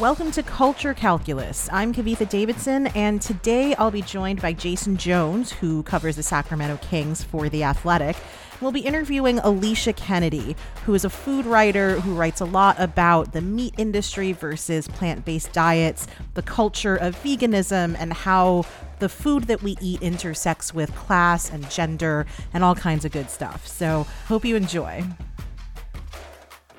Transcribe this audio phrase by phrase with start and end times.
[0.00, 1.68] Welcome to Culture Calculus.
[1.72, 6.76] I'm Kavitha Davidson, and today I'll be joined by Jason Jones, who covers the Sacramento
[6.76, 8.16] Kings for The Athletic.
[8.64, 13.34] We'll be interviewing Alicia Kennedy, who is a food writer who writes a lot about
[13.34, 18.64] the meat industry versus plant based diets, the culture of veganism, and how
[19.00, 22.24] the food that we eat intersects with class and gender
[22.54, 23.68] and all kinds of good stuff.
[23.68, 25.04] So, hope you enjoy.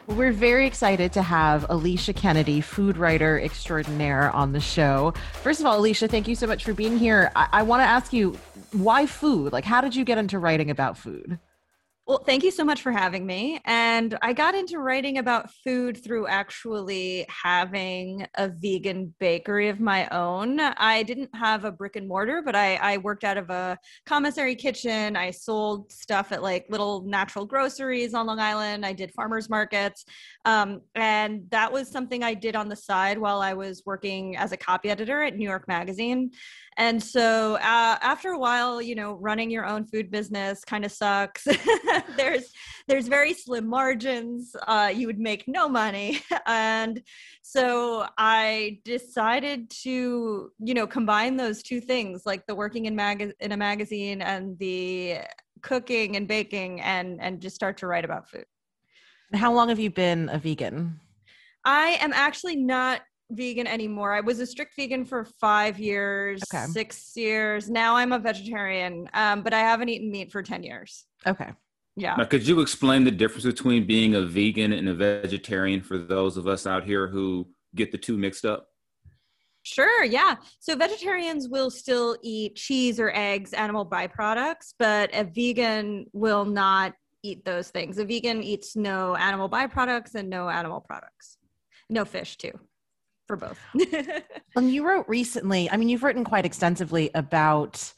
[0.08, 5.14] We're very excited to have Alicia Kennedy, food writer extraordinaire, on the show.
[5.44, 7.32] First of all, Alicia, thank you so much for being here.
[7.36, 8.40] I, I want to ask you,
[8.72, 9.54] why food?
[9.54, 11.38] Like, how did you get into writing about food?
[12.08, 13.60] Well, thank you so much for having me.
[13.66, 20.08] And I got into writing about food through actually having a vegan bakery of my
[20.10, 20.60] own.
[20.60, 24.54] I didn't have a brick and mortar, but I, I worked out of a commissary
[24.54, 25.16] kitchen.
[25.16, 28.86] I sold stuff at like little natural groceries on Long Island.
[28.86, 30.06] I did farmers markets.
[30.46, 34.52] Um, and that was something I did on the side while I was working as
[34.52, 36.32] a copy editor at New York Magazine.
[36.78, 40.92] And so uh, after a while, you know, running your own food business kind of
[40.92, 41.48] sucks.
[42.18, 42.52] there's
[42.88, 44.56] there's very slim margins.
[44.68, 47.02] Uh, you would make no money, and
[47.42, 53.34] so I decided to, you know, combine those two things, like the working in mag
[53.40, 55.20] in a magazine and the
[55.62, 58.46] cooking and baking, and and just start to write about food.
[59.34, 61.00] How long have you been a vegan?
[61.64, 63.02] I am actually not
[63.32, 64.14] vegan anymore.
[64.14, 66.66] I was a strict vegan for five years, okay.
[66.66, 67.70] six years.
[67.70, 71.06] Now I'm a vegetarian, um, but I haven't eaten meat for 10 years.
[71.26, 71.52] Okay.
[71.96, 72.16] Yeah.
[72.18, 76.38] Now, could you explain the difference between being a vegan and a vegetarian for those
[76.38, 78.68] of us out here who get the two mixed up?
[79.64, 80.36] Sure, yeah.
[80.60, 86.94] So vegetarians will still eat cheese or eggs, animal byproducts, but a vegan will not
[87.26, 87.98] eat those things.
[87.98, 91.38] A vegan eats no animal byproducts and no animal products.
[91.90, 92.60] No fish, too
[93.28, 93.60] for both.
[94.56, 97.94] and you wrote recently, I mean, you've written quite extensively about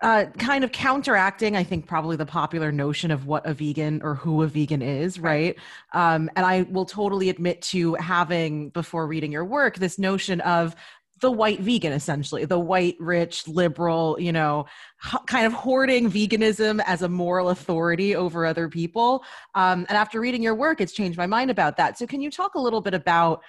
[0.00, 4.14] uh, kind of counteracting, I think, probably the popular notion of what a vegan or
[4.14, 5.56] who a vegan is, right?
[5.92, 10.74] Um, and I will totally admit to having, before reading your work, this notion of
[11.22, 14.66] the white vegan essentially the white rich liberal you know
[15.26, 19.24] kind of hoarding veganism as a moral authority over other people
[19.54, 22.30] um, and after reading your work it's changed my mind about that so can you
[22.30, 23.40] talk a little bit about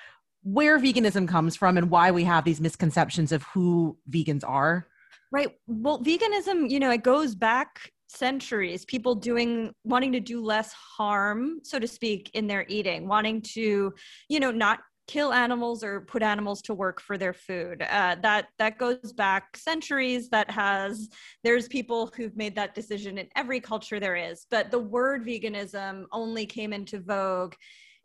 [0.43, 4.87] where veganism comes from and why we have these misconceptions of who vegans are?
[5.31, 5.49] Right.
[5.67, 11.59] Well, veganism, you know, it goes back centuries people doing wanting to do less harm
[11.63, 13.91] so to speak in their eating wanting to
[14.29, 17.81] you know not kill animals or put animals to work for their food.
[17.81, 20.29] Uh, that that goes back centuries.
[20.29, 21.09] That has
[21.43, 24.45] there's people who've made that decision in every culture there is.
[24.49, 27.53] But the word veganism only came into vogue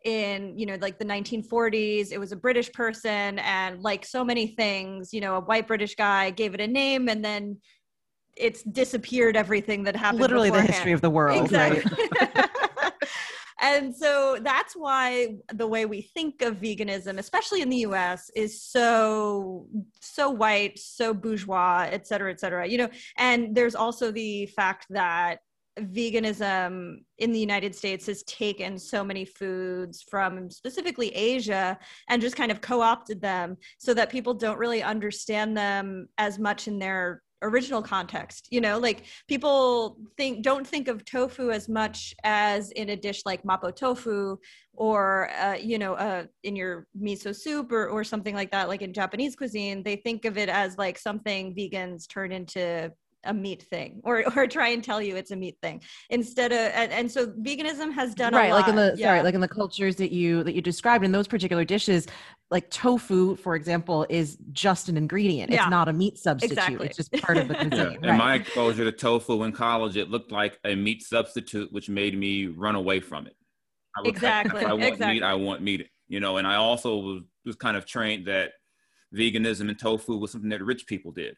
[0.05, 4.47] in you know like the 1940s it was a british person and like so many
[4.47, 7.57] things you know a white british guy gave it a name and then
[8.37, 10.69] it's disappeared everything that happened literally beforehand.
[10.69, 11.83] the history of the world exactly.
[12.31, 12.49] right
[13.61, 18.61] and so that's why the way we think of veganism especially in the us is
[18.61, 19.67] so
[19.99, 22.67] so white so bourgeois et cetera et cetera.
[22.67, 25.39] You know and there's also the fact that
[25.79, 31.77] veganism in the United States has taken so many foods from specifically Asia
[32.09, 36.39] and just kind of co opted them so that people don't really understand them as
[36.39, 41.69] much in their original context you know like people think don't think of tofu as
[41.69, 44.37] much as in a dish like mapo tofu
[44.73, 48.81] or uh, you know uh, in your miso soup or, or something like that like
[48.81, 52.91] in japanese cuisine they think of it as like something vegans turn into
[53.25, 56.57] a meat thing or or try and tell you it's a meat thing instead of
[56.57, 59.07] and, and so veganism has done right like in the yeah.
[59.07, 62.07] sorry like in the cultures that you that you described in those particular dishes
[62.51, 65.63] like tofu for example is just an ingredient yeah.
[65.63, 66.87] it's not a meat substitute exactly.
[66.87, 67.87] it's just part of the cuisine yeah.
[67.87, 68.17] in right.
[68.17, 72.47] my exposure to tofu in college it looked like a meat substitute which made me
[72.47, 73.35] run away from it
[74.05, 75.15] exactly i want exactly.
[75.15, 78.51] meat i want meat you know and i also was, was kind of trained that
[79.15, 81.35] veganism and tofu was something that rich people did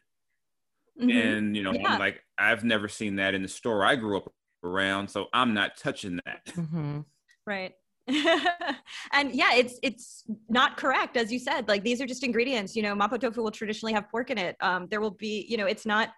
[1.02, 1.18] Mm-hmm.
[1.18, 1.92] And you know, yeah.
[1.92, 4.32] I'm like, I've never seen that in the store I grew up
[4.64, 6.46] around, so I'm not touching that.
[6.46, 7.00] Mm-hmm.
[7.46, 7.74] Right.
[9.12, 11.68] and yeah, it's it's not correct as you said.
[11.68, 12.76] Like these are just ingredients.
[12.76, 14.56] You know, mapo tofu will traditionally have pork in it.
[14.60, 16.10] Um, there will be, you know, it's not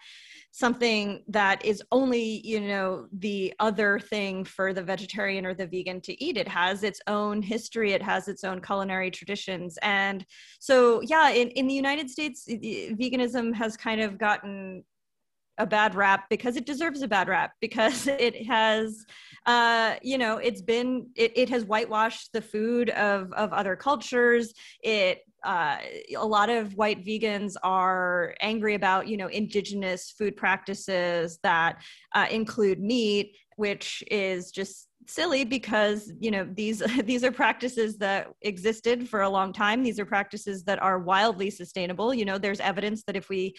[0.54, 6.00] something that is only you know the other thing for the vegetarian or the vegan
[6.00, 10.24] to eat it has its own history it has its own culinary traditions and
[10.60, 14.84] so yeah in, in the united states veganism has kind of gotten
[15.58, 19.04] a bad rap because it deserves a bad rap because it has
[19.46, 24.52] uh, you know it's been it, it has whitewashed the food of of other cultures.
[24.82, 25.76] It uh,
[26.16, 31.82] a lot of white vegans are angry about you know indigenous food practices that
[32.14, 38.28] uh, include meat which is just silly because you know these these are practices that
[38.42, 39.82] existed for a long time.
[39.82, 42.14] These are practices that are wildly sustainable.
[42.14, 43.54] You know there's evidence that if we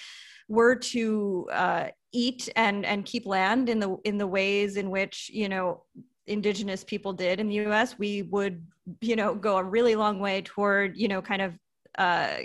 [0.48, 5.30] were to uh, eat and and keep land in the in the ways in which
[5.34, 5.84] you know
[6.28, 8.66] indigenous people did in the US we would
[9.02, 11.58] you know go a really long way toward you know kind of
[11.98, 12.40] uh,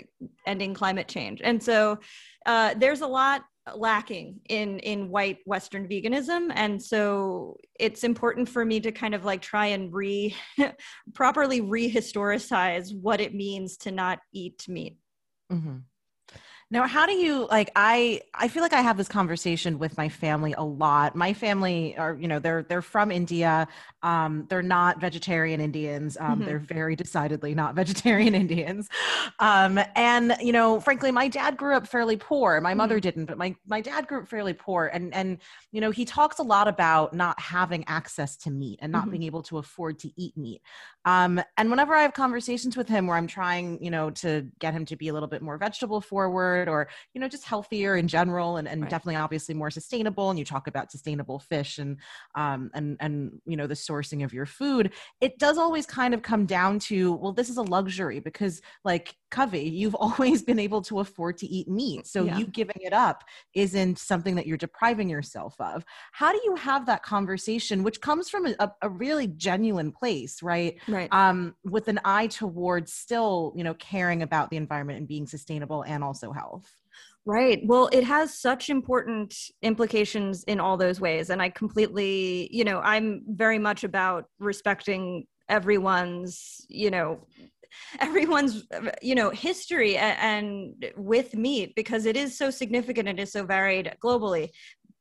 [0.45, 1.41] ending climate change.
[1.43, 1.99] And so
[2.45, 3.43] uh, there's a lot
[3.75, 6.51] lacking in in white western veganism.
[6.55, 10.35] And so it's important for me to kind of like try and re
[11.13, 14.97] properly rehistoricize what it means to not eat meat.
[15.51, 15.77] Mm-hmm.
[16.71, 20.07] Now, how do you like I I feel like I have this conversation with my
[20.07, 21.17] family a lot.
[21.17, 23.67] My family are, you know, they're they're from India.
[24.03, 26.15] Um, they're not vegetarian Indians.
[26.17, 26.45] Um, mm-hmm.
[26.45, 28.87] they're very decidedly not vegetarian Indians.
[29.39, 32.61] Um, and you know, frankly, my dad grew up fairly poor.
[32.61, 33.01] My mother mm-hmm.
[33.01, 35.39] didn't, but my my dad grew up fairly poor and and
[35.73, 39.11] you know, he talks a lot about not having access to meat and not mm-hmm.
[39.11, 40.61] being able to afford to eat meat.
[41.03, 44.73] Um, and whenever I have conversations with him where I'm trying, you know, to get
[44.73, 48.07] him to be a little bit more vegetable forward or you know just healthier in
[48.07, 48.89] general and, and right.
[48.89, 51.97] definitely obviously more sustainable and you talk about sustainable fish and
[52.35, 56.21] um, and and you know the sourcing of your food it does always kind of
[56.21, 60.81] come down to well this is a luxury because like covey you've always been able
[60.83, 62.05] to afford to eat meat.
[62.05, 62.37] So yeah.
[62.37, 63.23] you giving it up
[63.55, 65.83] isn't something that you're depriving yourself of.
[66.11, 70.77] How do you have that conversation which comes from a, a really genuine place right?
[70.87, 71.09] Right.
[71.11, 75.83] Um with an eye towards still you know caring about the environment and being sustainable
[75.83, 76.50] and also health
[77.25, 77.61] Right.
[77.63, 81.29] Well, it has such important implications in all those ways.
[81.29, 87.19] And I completely, you know, I'm very much about respecting everyone's, you know,
[87.99, 88.65] everyone's
[89.01, 93.45] you know history and, and with meat because it is so significant and is so
[93.45, 94.49] varied globally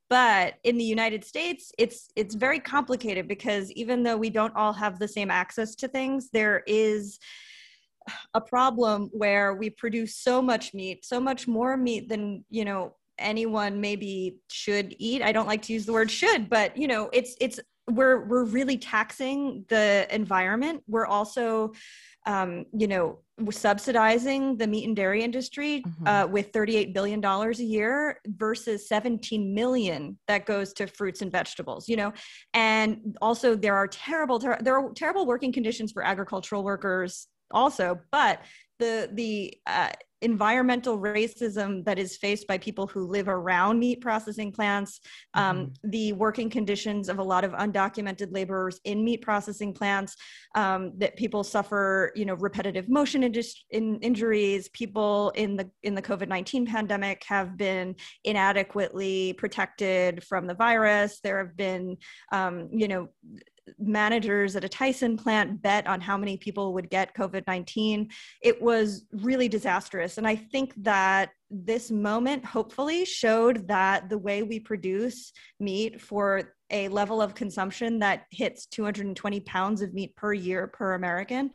[0.09, 4.73] but in the united states it's it's very complicated because even though we don't all
[4.73, 7.19] have the same access to things there is
[8.35, 12.95] a problem where we produce so much meat, so much more meat than, you know,
[13.19, 15.23] anyone maybe should eat.
[15.23, 18.45] I don't like to use the word should, but you know, it's it's we're we're
[18.45, 20.83] really taxing the environment.
[20.87, 21.73] We're also
[22.27, 23.21] um, you know,
[23.51, 26.07] subsidizing the meat and dairy industry mm-hmm.
[26.07, 31.89] uh, with $38 billion a year versus 17 million that goes to fruits and vegetables,
[31.89, 32.13] you know,
[32.53, 37.99] and also there are terrible, ter- there are terrible working conditions for agricultural workers also
[38.11, 38.41] but
[38.79, 39.91] the the uh,
[40.23, 45.01] environmental racism that is faced by people who live around meat processing plants,
[45.33, 45.91] um, mm-hmm.
[45.91, 50.15] the working conditions of a lot of undocumented laborers in meat processing plants,
[50.57, 54.69] um, that people suffer, you know, repetitive motion in injuries.
[54.71, 61.21] People in the in the COVID nineteen pandemic have been inadequately protected from the virus.
[61.23, 61.97] There have been,
[62.31, 63.09] um, you know,
[63.79, 68.09] managers at a Tyson plant bet on how many people would get COVID 19.
[68.43, 70.19] It was really disastrous.
[70.19, 76.55] And I think that this moment hopefully showed that the way we produce meat for
[76.71, 81.51] a level of consumption that hits 220 pounds of meat per year per American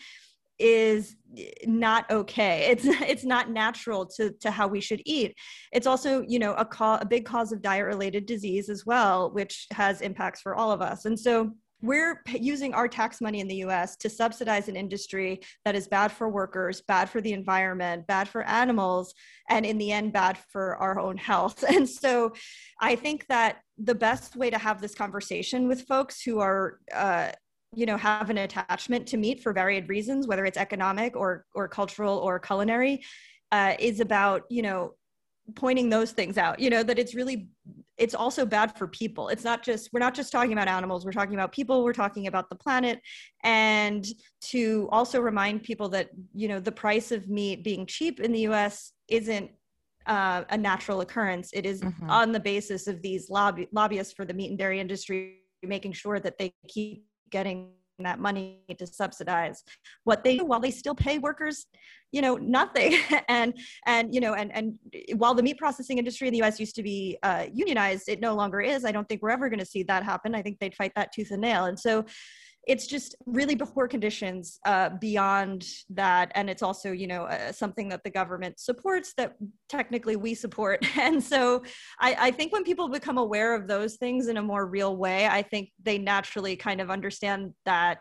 [0.58, 1.18] is
[1.66, 5.36] not okay it's it's not natural to to how we should eat
[5.74, 9.32] it's also you know a, co- a big cause of diet related disease as well
[9.32, 11.52] which has impacts for all of us and so
[11.86, 16.12] we're using our tax money in the US to subsidize an industry that is bad
[16.12, 19.14] for workers, bad for the environment, bad for animals,
[19.50, 21.64] and in the end, bad for our own health.
[21.76, 22.34] And so
[22.80, 27.32] I think that the best way to have this conversation with folks who are, uh,
[27.76, 31.68] you know, have an attachment to meat for varied reasons, whether it's economic or, or
[31.68, 33.04] cultural or culinary,
[33.52, 34.94] uh, is about, you know,
[35.54, 37.50] pointing those things out, you know, that it's really
[37.98, 39.30] it's also bad for people.
[39.30, 42.28] It's not just, we're not just talking about animals, we're talking about people, we're talking
[42.28, 43.00] about the planet.
[43.44, 44.06] And
[44.52, 48.42] to also remind people that, you know, the price of meat being cheap in the
[48.50, 49.50] US isn't
[50.08, 51.52] uh, a natural occurrence.
[51.54, 52.10] It is Mhm.
[52.10, 56.20] on the basis of these lobby- lobbyists for the meat and dairy industry making sure
[56.20, 59.64] that they keep getting that money to subsidize
[60.04, 61.68] what they do while they still pay workers
[62.16, 62.98] you know nothing.
[63.28, 64.78] And and you know and and
[65.16, 68.36] while the meat processing industry in the us used to be uh, unionized it no
[68.36, 68.86] longer is.
[68.86, 70.36] I don't think we're ever going to see that happen.
[70.36, 71.66] I think they'd fight that tooth and nail.
[71.66, 72.06] And so
[72.68, 76.32] it's just really poor conditions uh, beyond that.
[76.36, 79.36] And it's also you know uh, something that the government supports that
[79.70, 80.86] technically we support.
[81.06, 81.62] And so
[82.00, 85.28] I, I think when people become aware of those things in a more real way
[85.28, 88.00] i think they naturally kind of understand that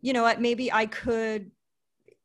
[0.00, 1.50] you know what maybe i could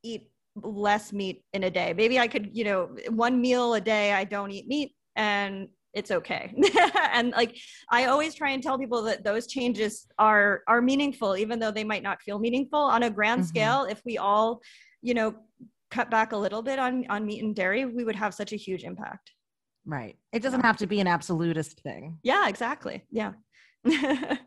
[0.04, 1.94] eat less meat in a day.
[1.96, 4.94] Maybe i could you know one meal a day i don't eat meat.
[5.16, 6.54] And it's okay.
[7.14, 7.58] And like
[7.92, 11.84] i always try and tell people that those changes are are meaningful even though they
[11.84, 12.80] might not feel meaningful.
[12.80, 13.46] On a grand Mhm.
[13.48, 14.62] scale if we all
[15.02, 15.36] you know
[15.92, 18.56] cut back a little bit on on meat and dairy we would have such a
[18.56, 19.32] huge impact.
[19.86, 20.16] Right.
[20.32, 22.20] It doesn't have to be an absolutist thing.
[22.24, 23.04] yeah exactly.
[23.12, 23.34] Yeah.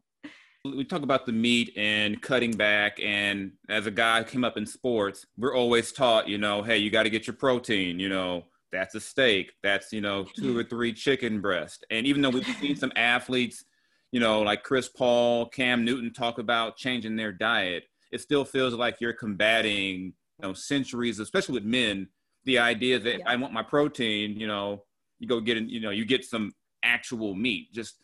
[0.64, 4.56] We talk about the meat and cutting back and as a guy who came up
[4.56, 8.08] in sports we're always taught you know hey you got to get your protein you
[8.08, 9.52] know that's a steak.
[9.62, 13.64] That's you know two or three chicken breast and even though we've seen some athletes
[14.10, 18.74] you know like chris paul cam newton talk about changing their diet it still feels
[18.74, 22.08] like you're combating you know centuries especially with men
[22.44, 23.24] the idea that Yeah.
[23.26, 24.84] i want my protein you know
[25.18, 26.52] you go get in you know you get some
[26.82, 27.72] actual meat.
[27.72, 27.94] Just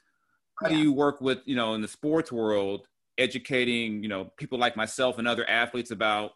[0.62, 2.86] how do you work with you know in the sports world
[3.18, 6.32] educating you know people like myself and other athletes about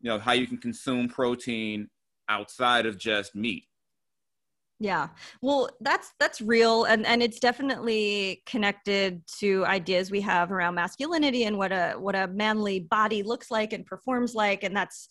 [0.00, 1.88] you know how you can consume protein
[2.28, 3.64] outside of just meat
[4.80, 5.10] Yeah.
[5.42, 11.44] Well, that's that's real and and it's definitely connected to ideas we have around masculinity
[11.44, 15.08] and what a what a manly body looks like and performs like and that's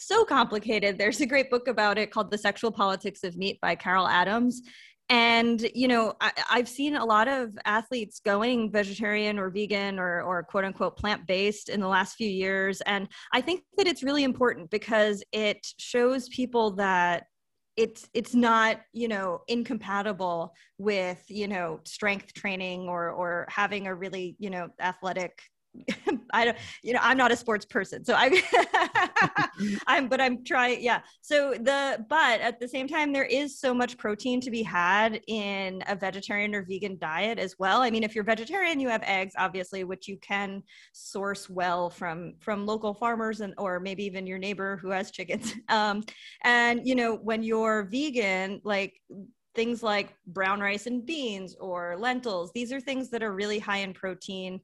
[0.00, 0.96] so complicated.
[0.96, 4.62] There's a great book about it called The Sexual Politics of Meat by Carol Adams.
[5.10, 10.22] And you know, I, I've seen a lot of athletes going vegetarian or vegan or
[10.22, 14.04] or quote unquote plant based in the last few years, and I think that it's
[14.04, 17.24] really important because it shows people that
[17.76, 23.94] it's it's not you know incompatible with you know strength training or or having a
[23.94, 25.40] really you know athletic
[26.32, 28.42] I don't, you know, I'm not a sports person, so I,
[29.86, 31.00] I'm, but I'm trying, yeah.
[31.22, 35.20] So the, but at the same time, there is so much protein to be had
[35.26, 37.82] in a vegetarian or vegan diet as well.
[37.82, 40.62] I mean, if you're vegetarian, you have eggs, obviously, which you can
[40.92, 45.54] source well from from local farmers and or maybe even your neighbor who has chickens.
[45.68, 46.02] Um,
[46.42, 49.00] and you know, when you're vegan, like
[49.54, 53.78] things like brown rice and beans or lentils, these are things that are really high
[53.78, 54.60] in protein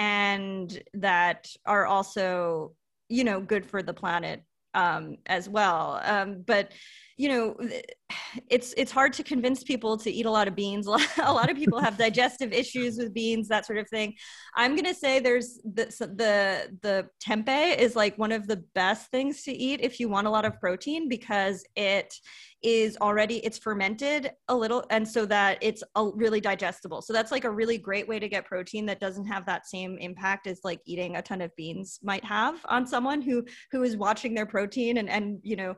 [0.00, 2.72] and that are also
[3.10, 4.42] you know good for the planet
[4.72, 6.00] um, as well.
[6.02, 6.72] Um, but
[7.20, 7.54] you know
[8.48, 10.86] it's it's hard to convince people to eat a lot of beans.
[11.22, 14.14] A lot of people have digestive issues with beans that sort of thing.
[14.54, 15.84] I'm going to say there's the,
[16.16, 20.26] the the tempeh is like one of the best things to eat if you want
[20.26, 22.14] a lot of protein because it
[22.62, 27.02] is already it's fermented a little and so that it's a, really digestible.
[27.02, 29.98] So that's like a really great way to get protein that doesn't have that same
[29.98, 33.96] impact as like eating a ton of beans might have on someone who who is
[33.96, 35.74] watching their protein and and you know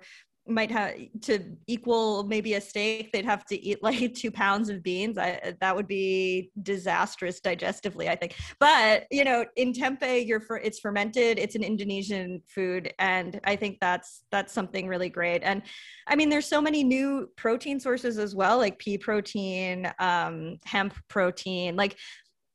[0.47, 4.83] might have to equal maybe a steak they'd have to eat like two pounds of
[4.83, 5.19] beans.
[5.19, 8.37] I, that would be disastrous digestively i think.
[8.59, 13.57] But you know in tempeh you're for it's fermented it's an indonesian food and i
[13.57, 15.43] think that's that's something really great.
[15.43, 15.63] And
[16.07, 20.95] i mean there's so many new protein sources as well like pea protein um, hemp
[21.09, 21.77] protein.
[21.77, 21.97] Like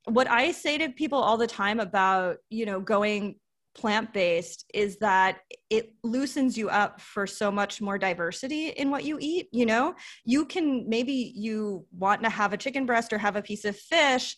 [0.06, 3.36] what i say to people all the time about you know going
[3.78, 9.06] plant based is that it loosens you up for so much more diversity in what
[9.06, 9.48] you eat.
[9.52, 13.42] You know, you can maybe you want to have a chicken breast or have a
[13.42, 14.36] piece of fish,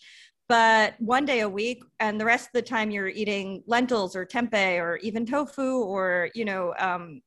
[0.48, 4.26] but one day a week and the rest of the time you're eating lentils or
[4.26, 7.22] tempeh or even tofu or, you know, um,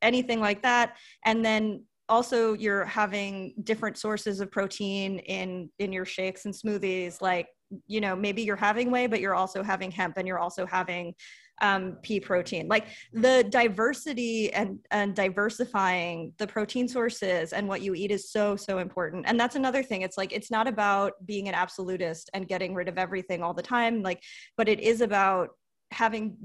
[0.00, 0.96] anything like that.
[1.24, 7.20] And then also you're having different sources of protein in in your shakes and smoothies
[7.20, 7.48] like
[7.86, 11.14] you know maybe you're having whey but you're also having hemp and you're also having
[11.60, 12.68] um, pea protein.
[12.68, 18.56] Like the diversity and and diversifying the protein sources and what you eat is so
[18.56, 19.24] so important.
[19.26, 20.02] And that's another thing.
[20.02, 23.62] It's like it's not about being an absolutist and getting rid of everything all the
[23.62, 24.22] time like
[24.56, 25.50] but it is about
[25.90, 26.36] having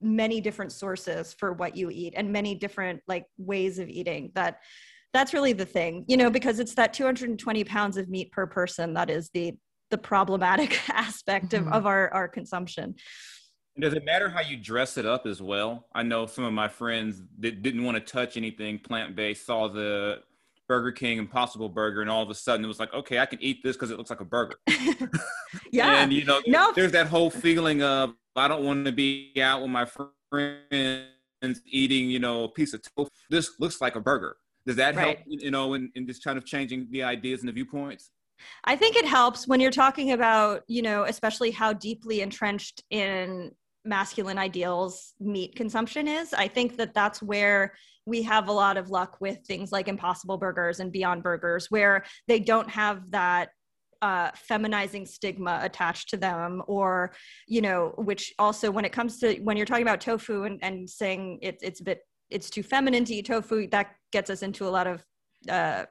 [0.00, 4.58] many different sources for what you eat and many different like ways of eating that
[5.12, 8.94] that's really the thing you know because it's that 220 pounds of meat per person
[8.94, 9.52] that is the
[9.90, 11.72] the problematic aspect of, Mhm.
[11.72, 12.94] of our our consumption
[13.78, 15.86] Does it matter how you dress it up as well?
[15.94, 19.68] I know some of my friends that didn't want to touch anything plant based saw
[19.68, 20.22] the
[20.66, 23.40] Burger King Impossible Burger, and all of a sudden it was like, okay, I can
[23.40, 24.56] eat this because it looks like a burger.
[25.72, 26.02] yeah.
[26.02, 26.72] and you know, No.
[26.74, 29.86] there's that whole feeling of I don't want to be out with my
[30.30, 33.08] friends eating, you know, a piece of tofu.
[33.30, 34.36] This looks like a burger.
[34.66, 37.52] Does that help, you know, in, in just kind of changing the ideas and the
[37.52, 38.10] viewpoints?
[38.64, 43.52] I think it helps when you're talking about, you know, especially how deeply entrenched in
[43.84, 46.34] masculine ideals meat consumption is.
[46.34, 47.74] I think that that's where
[48.06, 52.04] we have a lot of luck with things like Impossible Burgers and Beyond Burgers, where
[52.26, 53.50] they don't have that
[54.00, 57.12] uh, feminizing stigma attached to them, or
[57.46, 60.88] you know, which also when it comes to when you're talking about tofu and, and
[60.88, 64.66] saying it's it's a bit it's too feminine to eat tofu, that gets us into
[64.66, 65.04] a lot of
[65.48, 65.84] uh,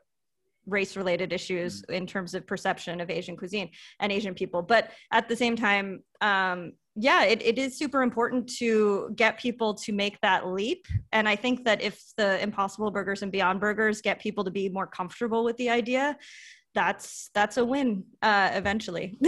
[0.68, 4.62] race related issues in terms of perception of Asian cuisine and Asian people.
[4.62, 9.76] But at the same time, um, yeah, it, it is super important to get people
[9.76, 10.88] to make that leap.
[11.12, 14.68] And I think that if the Impossible Burgers and Beyond Burgers get people to be
[14.68, 16.18] more comfortable with the idea,
[16.74, 19.18] that's that's a win uh, eventually.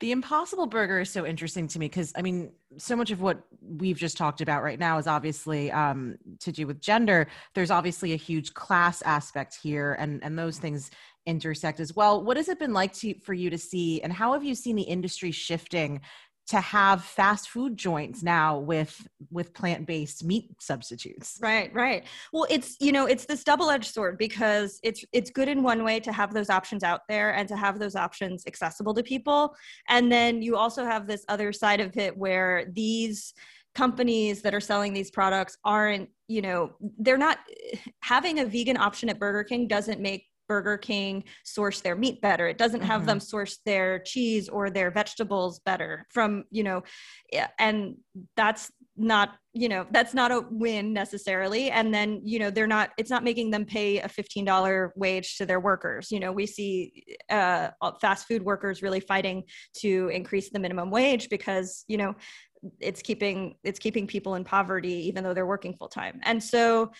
[0.00, 3.42] The Impossible Burger is so interesting to me because I mean, so much of what
[3.62, 7.28] we've just talked about right now is obviously um, to do with gender.
[7.54, 10.90] There's obviously a huge class aspect here, and and those things
[11.26, 12.24] intersect as well.
[12.24, 14.76] What has it been like to for you to see, and how have you seen
[14.76, 16.00] the industry shifting
[16.48, 21.38] to have fast food joints now with with plant-based meat substitutes?
[21.42, 22.04] Right, right.
[22.32, 25.98] Well, it's you know, it's this double-edged sword because it's it's good in one way
[26.00, 29.56] to have those options out there and to have those options accessible to people.
[29.88, 33.34] And then you also have this other side of it where these
[33.74, 37.38] companies that are selling these products aren't, you know, they're not
[38.00, 42.46] having a vegan option at Burger King doesn't make Burger King source their meat better.
[42.46, 43.06] It doesn't have Mhm.
[43.06, 46.82] them source their cheese or their vegetables better from, you know,
[47.58, 47.96] and
[48.36, 52.90] that's not you know that's not a win necessarily and then you know they're not
[52.96, 57.04] it's not making them pay a $15 wage to their workers you know we see
[57.28, 57.68] uh,
[58.00, 59.42] fast food workers really fighting
[59.74, 62.14] to increase the minimum wage because you know
[62.80, 66.90] it's keeping it's keeping people in poverty even though they're working full time and so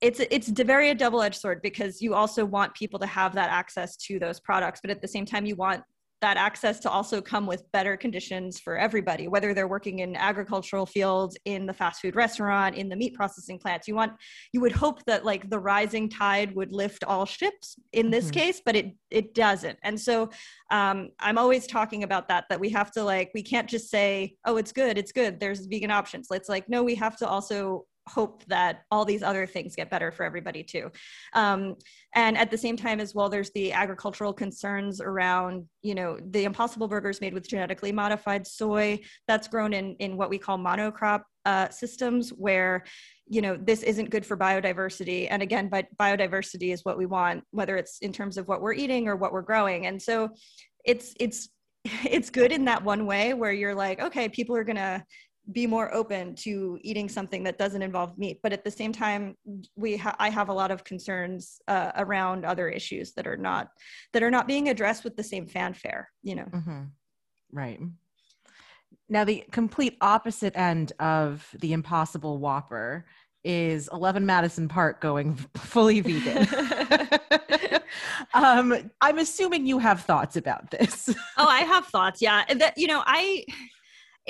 [0.00, 3.50] it's it's a very a double-edged sword because you also want people to have that
[3.50, 5.82] access to those products but at the same time you want
[6.20, 10.84] that access to also come with better conditions for everybody whether they're working in agricultural
[10.84, 13.88] fields in the fast food restaurant in the meat processing plants.
[13.88, 14.12] You want
[14.52, 18.34] you would hope that like the rising tide would lift all ships in this Mhm.
[18.34, 19.78] case but it it doesn't.
[19.82, 20.28] And so
[20.70, 24.34] um, i'm always talking about that that we have to like we can't just say
[24.44, 26.28] oh it's good it's good there's vegan options.
[26.30, 30.10] It's like no we have to also hope that all these other things get better
[30.10, 30.90] for everybody too.
[31.32, 31.76] Um,
[32.14, 36.44] and at the same time as well there's the agricultural concerns around you know the
[36.44, 41.22] impossible burgers made with genetically modified soy that's grown in in what we call monocrop
[41.44, 42.84] uh, systems where
[43.26, 45.28] you know this isn't good for biodiversity.
[45.30, 48.74] And again but biodiversity is what we want whether it's in terms of what we're
[48.74, 49.86] eating or what we're growing.
[49.86, 50.30] And so
[50.84, 51.48] it's it's
[51.84, 55.04] it's good in that one way where you're like okay people are gonna
[55.52, 59.36] be more open to eating something that doesn't involve meat but at the same time
[59.76, 63.68] we ha- i have a lot of concerns uh, around other issues that are not
[64.12, 66.82] that are not being addressed with the same fanfare you know hmm
[67.52, 67.80] Right.
[69.08, 73.06] Now, the complete opposite end of the Impossible Whopper
[73.42, 76.46] is 11 Madison Park going fully vegan.
[78.34, 81.08] um, I'm assuming you have thoughts about this.
[81.38, 83.44] oh i have thoughts yeah that you know i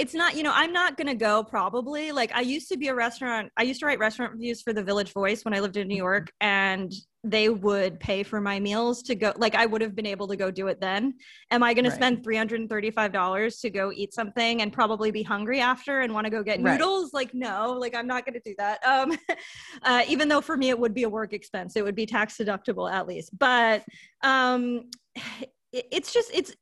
[0.01, 2.95] it's not you know i'm not gonna go probably like i used to be a
[2.95, 5.87] restaurant i used to write restaurant reviews for the village voice when i lived in
[5.87, 6.91] new york and
[7.23, 10.37] they would pay for my meals to go like i would have been able to
[10.37, 11.13] go do it then
[11.51, 11.95] am i gonna Right.
[11.97, 16.43] spend $335 to go eat something and probably be hungry after and want to go
[16.43, 16.73] get Right.
[16.79, 19.19] noodles like no like i'm not gonna do that um
[19.83, 22.39] uh, even though for me it would be a work expense it would be tax
[22.39, 23.85] deductible at least but
[24.23, 24.89] um
[25.73, 26.55] it- it's just it's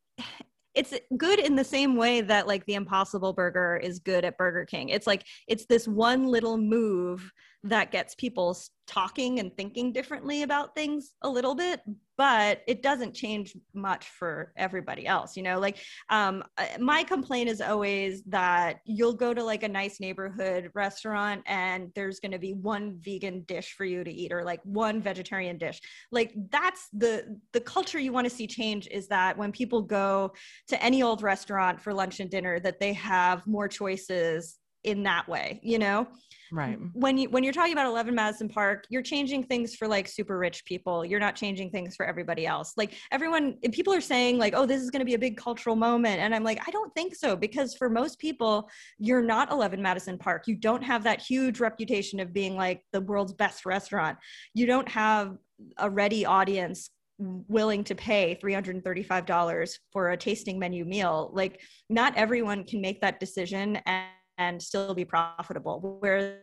[0.78, 4.64] it's good in the same way that like the impossible burger is good at burger
[4.64, 4.90] king.
[4.90, 7.32] It's like it's this one little move
[7.64, 11.80] that gets people talking and thinking differently about things a little bit
[12.18, 15.78] but it doesn't change much for everybody else you know like
[16.10, 21.42] um uh, my complaint is always that you'll go to like a nice neighborhood restaurant
[21.46, 25.00] and there's going to be one vegan dish for you to eat or like one
[25.00, 25.80] vegetarian dish.
[26.10, 30.32] Like that's the the culture you want to see change is that when people go
[30.68, 35.28] to any old restaurant for lunch and dinner that they have more choices in that
[35.28, 36.08] way, you know?
[36.50, 36.78] Right.
[36.94, 40.38] When you when you're talking about 11 Madison Park, you're changing things for like super
[40.38, 41.04] rich people.
[41.04, 42.72] You're not changing things for everybody else.
[42.76, 45.76] Like everyone people are saying like, "Oh, this is going to be a big cultural
[45.76, 49.82] moment." And I'm like, "I don't think so because for most people, you're not 11
[49.82, 50.44] Madison Park.
[50.46, 54.16] You don't have that huge reputation of being like the world's best restaurant.
[54.54, 55.36] You don't have
[55.76, 61.30] a ready audience willing to pay $335 for a tasting menu meal.
[61.34, 64.06] Like not everyone can make that decision and
[64.38, 65.98] and still be profitable.
[66.00, 66.38] Whereas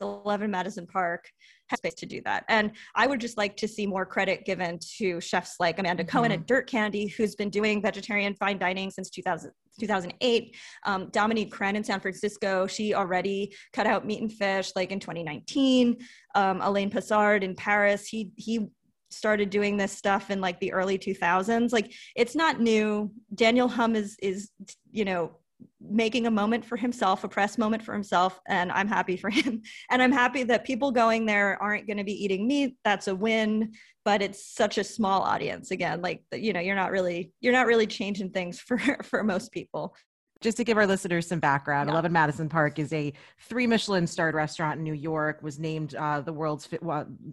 [0.00, 1.28] 11 Madison Park
[1.68, 2.44] has space to do that.
[2.48, 6.16] And I would just like to see more credit given to chefs like Amanda mm-hmm.
[6.16, 10.56] Cohen at Dirt Candy, who's been doing vegetarian fine dining since 2000, 2008.
[10.84, 15.00] Um, Dominique Crenn in San Francisco, she already cut out meat and fish like in
[15.00, 15.96] 2019.
[16.34, 18.68] Um, Alain Passard in Paris, he, he
[19.10, 23.94] started doing this stuff in like the early 2000s like it's not new daniel humm
[23.94, 24.50] is is
[24.90, 25.36] you know
[25.80, 29.62] making a moment for himself, a press moment for himself, and I'm happy for him.
[29.90, 32.76] And I'm happy that people going there aren't going to be eating meat.
[32.84, 33.72] That's a win,
[34.04, 35.70] but it's such a small audience.
[35.70, 39.52] Again, like you know, you're not really you're not really changing things for for most
[39.52, 39.96] people
[40.44, 41.94] just to give our listeners some background, yeah.
[41.94, 45.42] 11 Madison Park is a three Michelin starred restaurant in New York.
[45.42, 46.68] Was named uh, the world's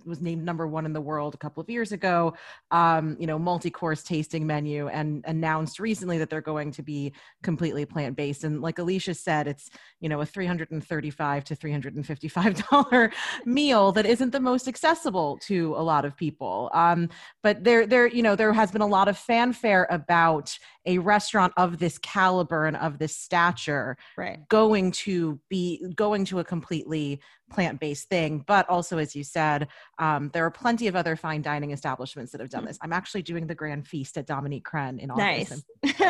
[0.06, 2.34] was named number one in the world a couple of years ago.
[2.72, 7.12] Um, you know, multi-course tasting menu, and announced recently that they're going to be
[7.44, 8.46] completely plant based.
[8.46, 9.70] And like Alicia said, it's
[10.00, 13.12] you know a 335 to 355 dollar
[13.46, 16.72] meal that isn't the most accessible to a lot of people.
[16.74, 17.10] Um,
[17.44, 21.54] but there, there, you know, there has been a lot of fanfare about a restaurant
[21.58, 24.48] of this caliber and of this stature right.
[24.48, 29.68] going to be going to a completely plant-based thing but also as you said
[30.00, 32.68] um, there are plenty of other fine dining establishments that have done mm.
[32.68, 36.08] this i'm actually doing the grand feast at dominique crenn in august nice.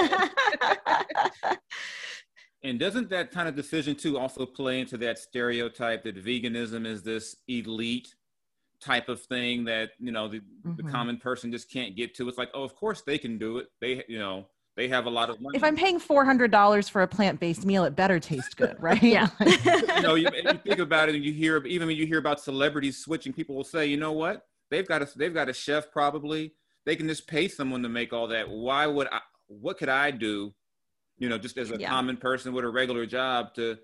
[2.64, 7.02] and doesn't that kind of decision too also play into that stereotype that veganism is
[7.02, 8.14] this elite
[8.82, 10.76] type of thing that you know the, mm-hmm.
[10.76, 13.58] the common person just can't get to it's like oh of course they can do
[13.58, 14.46] it they you know
[14.78, 15.58] they have a lot of money.
[15.58, 18.76] If I'm paying four hundred dollars for a plant based meal, it better taste good,
[18.80, 19.02] right?
[19.02, 19.28] yeah.
[19.46, 22.40] you know, you, you, think about it, and you hear even when you hear about
[22.40, 24.46] celebrities switching, people will say, you know what?
[24.70, 26.54] They've got a they've got a chef probably.
[26.86, 28.50] They can just pay someone to make all that.
[28.50, 29.20] Why would I?
[29.48, 30.54] What could I do?
[31.18, 31.90] You know, just as a yeah.
[31.90, 33.78] common person with a regular job to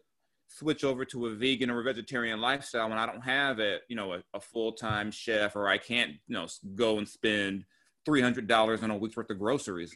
[0.48, 3.98] switch over to a vegan or a vegetarian lifestyle when I don't have a you
[3.98, 7.66] know a, a full time chef or I can't you know go and spend
[8.06, 9.94] three hundred dollars on a week's worth of groceries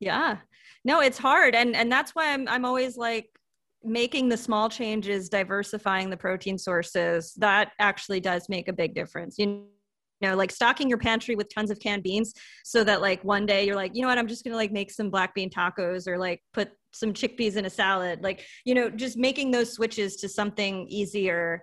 [0.00, 0.38] yeah.
[0.84, 3.28] No it's hard and and that's why i'm i'm always like
[3.82, 9.38] making the small changes diversifying the protein sources that actually does make a big difference.
[9.38, 9.66] You
[10.22, 13.64] know like stocking your pantry with tons of canned beans so that like one day
[13.66, 14.18] you're like you know what?
[14.18, 17.64] I'm just gonna like make some black bean tacos or like put some chickpeas in
[17.64, 18.22] a salad.
[18.22, 21.62] Like you know just making those switches to something easier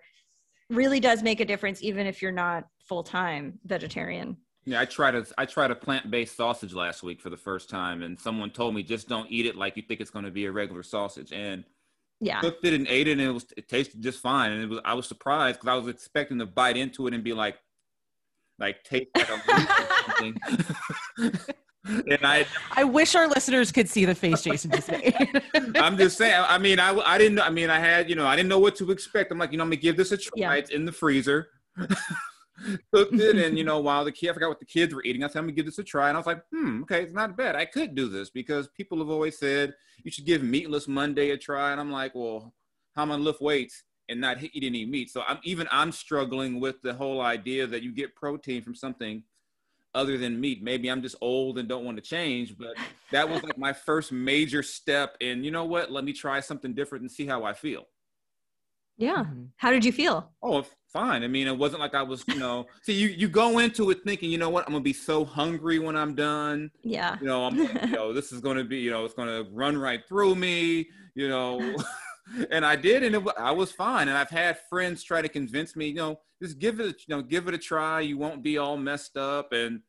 [0.69, 5.25] really does make a difference even if you're not full-time vegetarian yeah, I tried a
[5.37, 8.75] I tried a plant based sausage last week for the first time, and someone told
[8.75, 11.31] me just don't eat it like you think it's going to be a regular sausage.
[11.31, 11.63] And
[12.19, 14.51] yeah, cooked it and ate it, and it was it tasted just fine.
[14.51, 17.23] And it was I was surprised because I was expecting to bite into it and
[17.23, 17.57] be like,
[18.59, 19.39] like taste like a
[20.05, 20.37] something.
[22.11, 25.15] and I I wish our listeners could see the face Jason just made.
[25.77, 26.43] I'm just saying.
[26.45, 27.39] I mean, I I didn't.
[27.39, 29.31] I mean, I had you know I didn't know what to expect.
[29.31, 30.31] I'm like, you know, I'm gonna give this a try.
[30.35, 30.53] Yeah.
[30.55, 31.47] It's in the freezer
[32.93, 35.23] cooked it, and you know, while the kid, I forgot what the kids were eating.
[35.23, 37.13] I said, I'm gonna give this a try, and I was like, hmm, okay, it's
[37.13, 37.55] not bad.
[37.55, 41.37] I could do this because people have always said you should give Meatless Monday a
[41.37, 42.53] try, and I'm like, well,
[42.95, 45.11] how am I gonna lift weights and not eat any meat?
[45.11, 49.23] So I'm even I'm struggling with the whole idea that you get protein from something
[49.93, 50.63] other than meat.
[50.63, 52.75] Maybe I'm just old and don't want to change, but
[53.11, 56.73] that was like my first major step And you know what, let me try something
[56.73, 57.85] different and see how I feel.
[58.97, 59.17] Yeah.
[59.17, 59.43] Mm-hmm.
[59.57, 60.31] How did you feel?
[60.41, 61.23] Oh, fine.
[61.23, 63.99] I mean, it wasn't like I was, you know, see, you, you go into it
[64.03, 66.71] thinking, you know what, I'm going to be so hungry when I'm done.
[66.83, 67.17] Yeah.
[67.21, 69.49] You know, I'm, you know, this is going to be, you know, it's going to
[69.51, 71.75] run right through me, you know.
[72.51, 74.07] and I did, and it, I was fine.
[74.07, 77.21] And I've had friends try to convince me, you know, just give it, you know,
[77.21, 78.01] give it a try.
[78.01, 79.53] You won't be all messed up.
[79.53, 79.81] And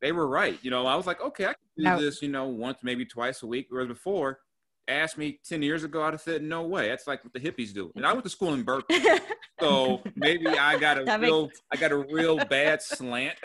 [0.00, 0.58] they were right.
[0.62, 3.04] You know, I was like, okay, I can do now, this, you know, once, maybe
[3.04, 3.66] twice a week.
[3.70, 4.40] Whereas before,
[4.88, 6.88] asked me 10 years ago, I'd have said, no way.
[6.88, 7.90] That's like what the hippies do.
[7.96, 8.98] And I went to school in Berkeley.
[9.60, 11.62] so maybe I got a real, makes...
[11.72, 13.36] I got a real bad slant.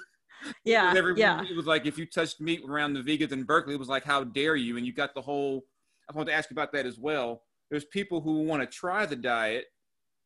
[0.64, 0.94] yeah.
[1.16, 1.42] yeah.
[1.42, 4.04] It was like, if you touched meat around the vegans in Berkeley, it was like,
[4.04, 4.76] how dare you?
[4.76, 5.64] And you got the whole,
[6.08, 7.42] I want to ask you about that as well.
[7.70, 9.66] There's people who want to try the diet,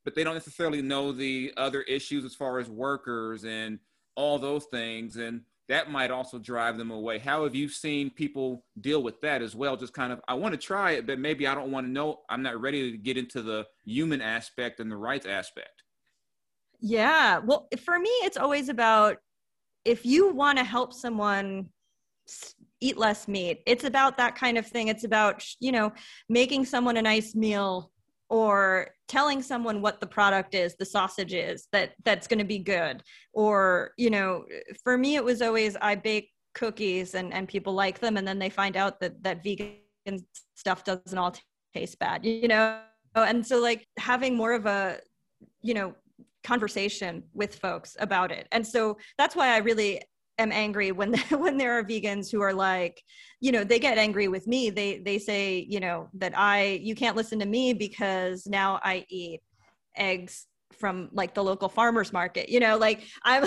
[0.05, 3.79] but they don't necessarily know the other issues as far as workers and
[4.17, 5.17] all those things.
[5.17, 7.19] And that might also drive them away.
[7.19, 9.77] How have you seen people deal with that as well?
[9.77, 12.21] Just kind of, I want to try it, but maybe I don't want to know.
[12.29, 15.83] I'm not ready to get into the human aspect and the rights aspect.
[16.81, 17.39] Yeah.
[17.39, 19.17] Well, for me, it's always about
[19.87, 21.71] if you want to help someone
[22.81, 24.89] eat less meat, it's about that kind of thing.
[24.89, 25.93] It's about, you know,
[26.29, 27.91] making someone a nice meal
[28.35, 32.59] or telling someone what the product is the sausage is that that's going to be
[32.59, 33.01] good.
[33.33, 34.45] Or you know
[34.83, 38.41] for me it was always i bake cookies and and people like them and then
[38.41, 40.19] they find out that that vegan
[40.55, 41.35] stuff doesn't all
[41.75, 42.81] taste bad you know?
[43.15, 44.99] And so like having more of a
[45.63, 45.95] you know
[46.43, 48.49] conversation with folks about it.
[48.51, 50.03] And so that's why i really
[50.39, 53.03] am angry when when there are vegans who are like
[53.41, 54.71] you know they get angry with me.
[54.71, 59.05] They they say you know that i you can't listen to me because now i
[59.09, 59.41] eat
[59.97, 63.45] eggs from like the local farmers market you know like i'm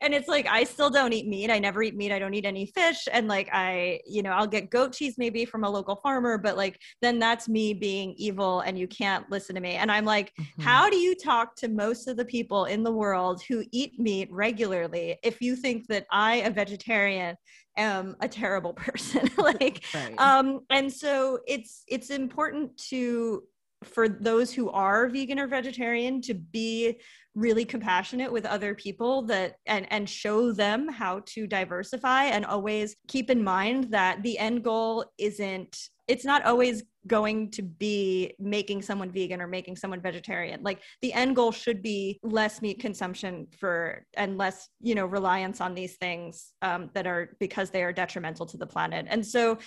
[0.00, 1.50] and it's like i still don't eat meat.
[1.50, 2.12] I never eat meat.
[2.12, 3.06] I don't eat any fish.
[3.12, 6.56] And like i you know i'll get goat cheese maybe from a local farmer but
[6.56, 9.72] like then that's me being evil and you can't listen to me.
[9.72, 10.62] And i'm like mm-hmm.
[10.62, 14.28] how do you talk to most of the people in the world who eat meat
[14.30, 17.36] regularly if you think that i a vegetarian
[17.78, 19.30] am a terrible person?
[19.38, 20.18] Like right.
[20.18, 23.44] um and so it's it's important to
[23.84, 26.98] for those who are vegan or vegetarian to be
[27.34, 32.96] really compassionate with other people that and and show them how to diversify and always
[33.06, 38.82] keep in mind that the end goal isn't it's not always going to be making
[38.82, 40.62] someone vegan or making someone vegetarian.
[40.62, 45.60] Like the end goal should be less meat consumption for and less you know reliance
[45.60, 49.06] on these things um, that are because they are detrimental to the planet.
[49.08, 49.58] And so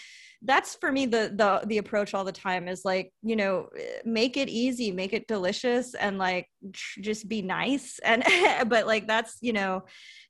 [0.43, 3.67] that's for me the the the approach all the time is like you know
[4.05, 7.99] make it easy make it delicious and like just be nice.
[8.11, 8.23] And
[8.69, 9.83] but like that's you know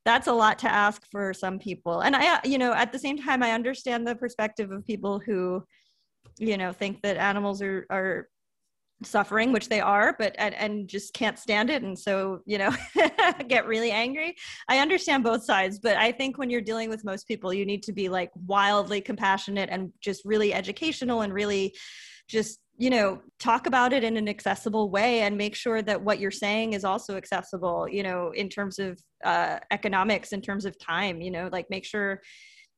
[0.05, 2.01] that's a lot to ask for some people.
[2.01, 5.63] And i you know at the same time i understand the perspective of people who
[6.37, 8.27] you know think that animals are are
[9.03, 11.81] suffering which they are but and, and just can't stand it.
[11.83, 12.71] And so you know
[13.47, 14.35] get really angry.
[14.67, 17.83] I understand both sides but i think when you're dealing with most people you need
[17.83, 21.73] to be like wildly compassionate and just really educational and really
[22.27, 26.19] just you know talk about it in an accessible way and make sure that what
[26.19, 30.77] you're saying is also accessible you know in terms of uh, economics in terms of
[30.79, 32.21] time you know like make sure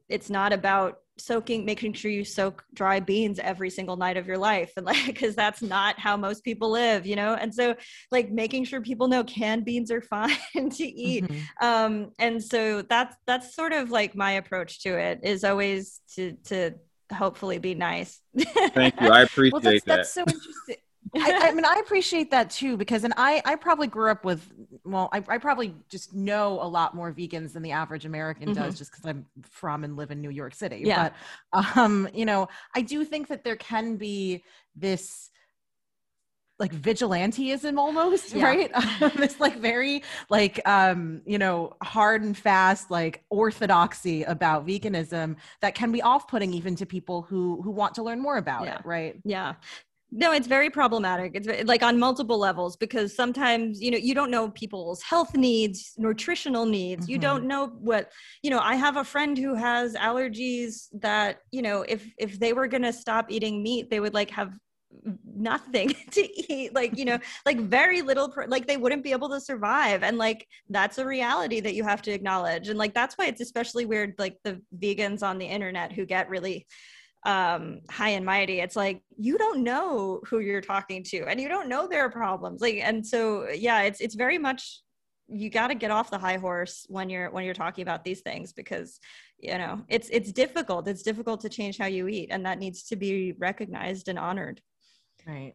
[0.10, 4.38] it's not about soaking making sure you soak dry beans every single night of your
[4.38, 7.36] life and like because that's not how most people live you know?
[7.36, 7.76] And so
[8.12, 11.26] like making sure people know canned beans are fine to eat.
[11.26, 11.66] Mm-hmm.
[11.66, 16.34] um and so that's that's sort of like my approach to it is always to
[16.46, 16.74] to
[17.12, 18.22] hopefully be nice.
[18.74, 19.08] Thank you.
[19.12, 20.78] I appreciate well, that's, that that's so interesting
[21.16, 24.52] I, I, mean, I appreciate that too because, and I, I probably grew up with,
[24.84, 28.62] well, I, I probably just know a lot more vegans than the average American mm-hmm.
[28.62, 30.82] does, just because I'm from and live in New York City.
[30.86, 31.10] Yeah.
[31.52, 34.44] But, um, you know, I do think that there can be
[34.76, 35.30] this
[36.60, 38.46] like vigilanteism almost yeah.
[38.46, 38.72] right
[39.18, 45.74] this like very like um you know hard and fast like orthodoxy about veganism that
[45.74, 48.76] can be off-putting even to people who who want to learn more about yeah.
[48.76, 49.56] it right yeah
[50.14, 51.32] no it's very problematic.
[51.34, 55.94] It's like on multiple levels because sometimes you know you don't know people's health needs
[55.98, 57.04] nutritional needs.
[57.04, 57.12] Mm-hmm.
[57.12, 58.12] you don't know what
[58.44, 62.54] you know i have a friend who has allergies that you know if if they
[62.54, 64.52] were going to stop eating meat they would like have
[65.36, 66.74] nothing to eat.
[66.74, 70.04] Like you know like very little like they wouldn't be able to survive.
[70.04, 72.70] And like that's a reality that you have to acknowledge.
[72.70, 76.30] And like that's why it's especially weird like the vegans on the internet who get
[76.30, 76.68] really
[77.26, 81.48] um high and mighty it's like you don't know who you're talking to and you
[81.48, 84.82] don't know their problems like and so yeah it's it's very much
[85.28, 88.22] you got to get off the high horse when you're when you're talking about these
[88.22, 89.00] things because
[89.40, 92.84] you know it's it's difficult it's difficult to change how you eat and that needs
[92.84, 94.62] to be recognized and honored.
[95.26, 95.54] Right.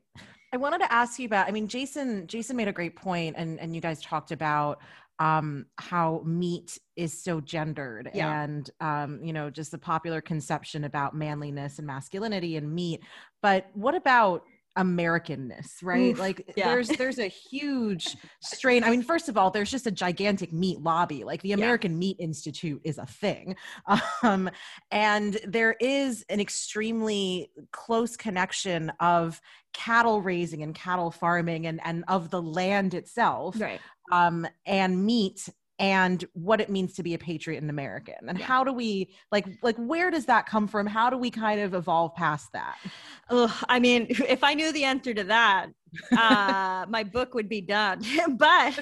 [0.53, 3.61] I wanted to ask you about i mean jason jason made a great point and
[3.61, 4.81] and you guys talked about
[5.19, 8.43] um, how meat is so gendered yeah.
[8.43, 13.01] and um, you know just the popular conception about manliness and masculinity and meat
[13.43, 14.45] but what about
[14.77, 16.13] americanness right?
[16.13, 16.69] Oof, like yeah.
[16.69, 18.85] there's there's a huge strain.
[18.85, 21.25] I mean first of all there's just a gigantic meat lobby.
[21.25, 21.99] Like the american yeah.
[21.99, 23.57] meat institute is a thing.
[24.23, 24.51] Um,
[24.91, 29.41] and there is an extremely close connection of
[29.73, 33.81] cattle raising and cattle farming and and of the land itself right.
[34.11, 35.49] um, and meat
[35.79, 38.17] and what it means to be a patriot and American.
[38.27, 38.45] And yeah.
[38.45, 40.87] how do we like like where does that come from?
[40.87, 42.77] How do we kind of evolve past that?
[43.31, 45.69] Ugh, I mean, if I knew the answer to that,
[46.13, 48.03] uh, my book would be done.
[48.37, 48.79] but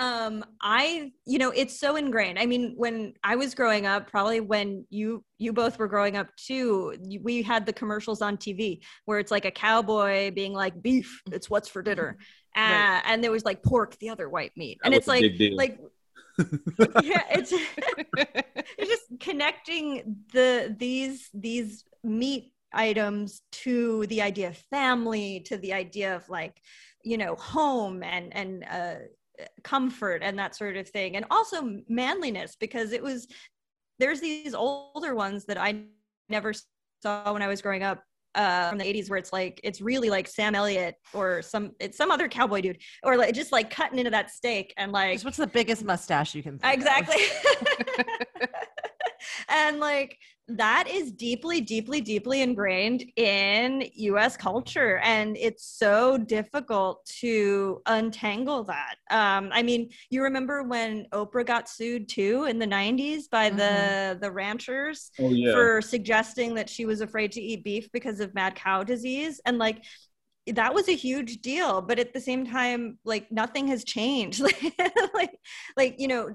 [0.00, 2.38] um i you know it's so ingrained.
[2.38, 6.34] I mean when i was growing up probably when you you both were growing up
[6.36, 11.22] too we had the commercials on tv where it's like a cowboy being like beef
[11.32, 12.16] it's what's for dinner.
[12.56, 13.02] Uh, right.
[13.04, 14.78] and there was like pork the other white meat.
[14.82, 15.78] And it's like like
[17.02, 17.52] yeah it's
[18.78, 25.72] it's just connecting the these these meat items to the idea of family to the
[25.72, 26.60] idea of like
[27.04, 28.94] you know home and and uh
[29.62, 33.26] comfort and that sort of thing and also manliness because it was
[33.98, 35.82] there's these older ones that i
[36.28, 36.52] never
[37.02, 38.02] saw when i was growing up
[38.34, 41.96] uh, from the 80s where it's like it's really like Sam Elliott or some it's
[41.96, 45.36] some other cowboy dude or like just like cutting into that steak and like what's
[45.36, 47.22] the biggest mustache you can exactly
[49.48, 50.18] and like
[50.56, 54.98] that is deeply, deeply, deeply ingrained in US culture.
[54.98, 58.96] And it's so difficult to untangle that.
[59.10, 63.58] Um, I mean, you remember when Oprah got sued too in the 90s by mm-hmm.
[63.58, 65.52] the, the ranchers oh, yeah.
[65.52, 69.40] for suggesting that she was afraid to eat beef because of mad cow disease.
[69.44, 69.84] And like,
[70.52, 74.40] that was a huge deal but at the same time like nothing has changed
[75.14, 75.38] like
[75.76, 76.34] like you know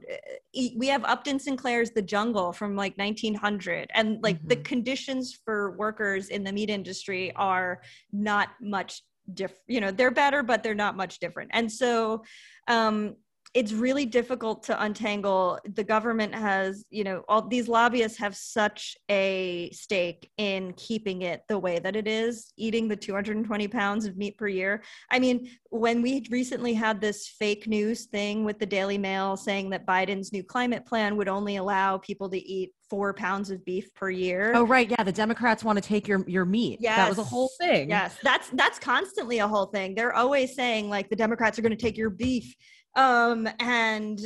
[0.75, 4.47] we have upton sinclair's the jungle from like 1900 and like mm-hmm.
[4.47, 9.01] the conditions for workers in the meat industry are not much
[9.33, 12.23] different you know they're better but they're not much different and so
[12.67, 13.15] um
[13.55, 15.57] it's really difficult to untangle.
[15.73, 21.41] The government has you know all these lobbyists have such a stake in keeping it
[21.47, 24.83] the way that it is eating the 220 pounds of meat per year.
[25.09, 29.69] I mean when we recently had this fake news thing with the daily mail saying
[29.69, 33.91] that biden's new climate plan would only allow people to eat four pounds of beef
[33.93, 34.51] per year.
[34.53, 34.89] Oh right.
[34.89, 36.79] Yeah the democrats want to take your your meat.
[36.81, 37.89] Yeah that was a whole thing.
[37.89, 38.17] Yes.
[38.21, 39.95] That's that's constantly a whole thing.
[39.95, 42.53] They're always saying like the democrats are going to take your beef
[42.95, 44.19] um and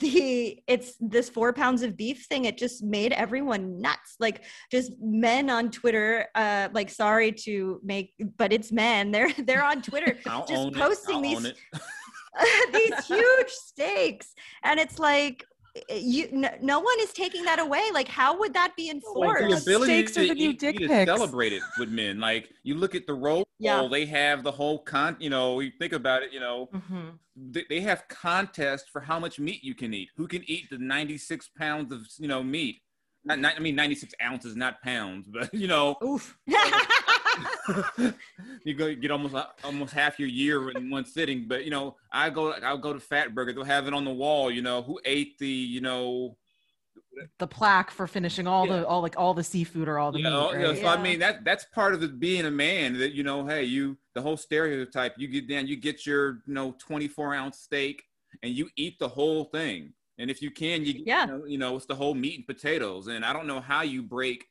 [0.00, 2.44] the it's this four pounds of beef thing.
[2.44, 4.16] It just made everyone nuts.
[4.20, 9.10] Like just men on twitter uh like sorry to make but it's men.
[9.10, 11.52] They're they're on twitter just posting these
[12.72, 15.44] these huge stakes and it's like
[15.88, 17.82] you no, no, one is taking that away.
[17.92, 21.52] Like how would that be enforced like the ability to, to, eat, dick to celebrate
[21.52, 22.20] it with men.
[22.20, 23.86] Like you look at the role yeah.
[23.90, 26.68] they have the whole con you know you think about it you know.
[26.74, 27.08] Mm-hmm.
[27.36, 30.10] they, they have contests for how much meat you can eat.
[30.16, 32.80] Who can eat the 96 pounds of you know meat?
[33.24, 36.36] Not, not, I mean, 96 ounces, not pounds, but you know, Oof.
[38.64, 41.46] you go get almost almost half your year in one sitting.
[41.48, 43.54] But you know, I go I'll go to Fatburger.
[43.54, 44.50] They'll have it on the wall.
[44.50, 46.36] You know, who ate the you know
[47.38, 48.78] the plaque for finishing all yeah.
[48.78, 50.36] the all like all the seafood or all the yeah, meat.
[50.36, 50.76] Oh, right?
[50.76, 53.46] Yeah, so I mean that that's part of it being a man that you know,
[53.46, 55.14] hey, you the whole stereotype.
[55.18, 58.02] You get down, you get your you know 24 ounce steak,
[58.42, 59.92] and you eat the whole thing.
[60.18, 62.46] And if you can, you yeah, you know, you know it's the whole meat and
[62.46, 63.08] potatoes.
[63.08, 64.44] And I don't know how you break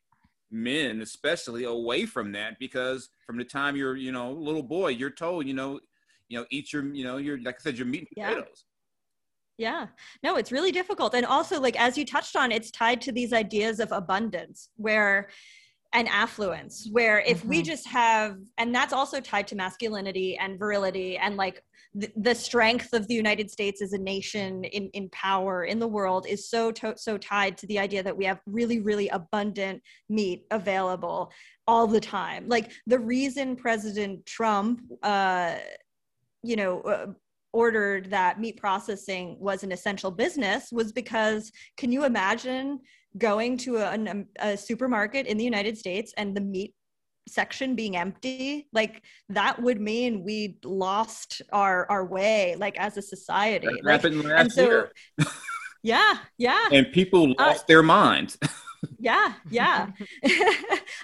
[0.52, 5.10] men especially away from that because from the time you're you know little boy you're
[5.10, 5.80] told you know
[6.28, 8.64] you know eat your you know your like i said your meat and potatoes
[9.58, 9.88] yeah.
[10.24, 11.14] No, it's really difficult.
[11.14, 15.28] And also, like, as you touched on, it's tied to these ideas of abundance where
[15.94, 17.48] and affluence, where if mm-hmm.
[17.48, 21.62] we just have, and that's also tied to masculinity and virility and like
[21.94, 26.26] the, strength of the United States as a nation in, in power in the world
[26.26, 30.44] is so, to, so tied to the idea that we have really, really abundant meat
[30.50, 31.30] available
[31.66, 32.48] all the time.
[32.48, 35.56] Like, the reason President Trump, uh,
[36.42, 37.06] you know, uh,
[37.52, 42.80] ordered that meat processing was an essential business was because can you imagine
[43.18, 46.74] going to a, a, supermarket in the United States and the meat
[47.28, 53.02] section being empty like that would mean we lost our our way like as a
[53.02, 53.66] society.
[53.66, 54.92] That like, happened last and so, year.
[55.82, 56.68] yeah yeah.
[56.72, 58.38] And people uh, lost uh, their minds
[58.98, 59.88] yeah yeah.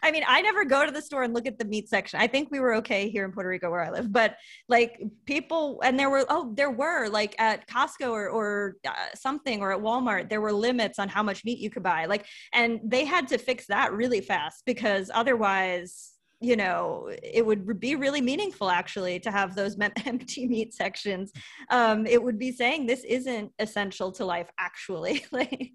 [0.02, 2.20] I mean i never go to the store and look at the meat section.
[2.20, 4.36] I think we were okay here in puerto rico where i live but
[4.68, 9.60] like people and there were oh there were like at costco or, or uh, something
[9.60, 12.80] or at walmart there were limits on how much meat you could buy like and
[12.84, 18.20] they had to fix that really fast because otherwise you know it would be really
[18.20, 21.32] meaningful actually to have those empty meat sections.
[21.70, 25.72] Um it would be saying this isn't essential to life actually like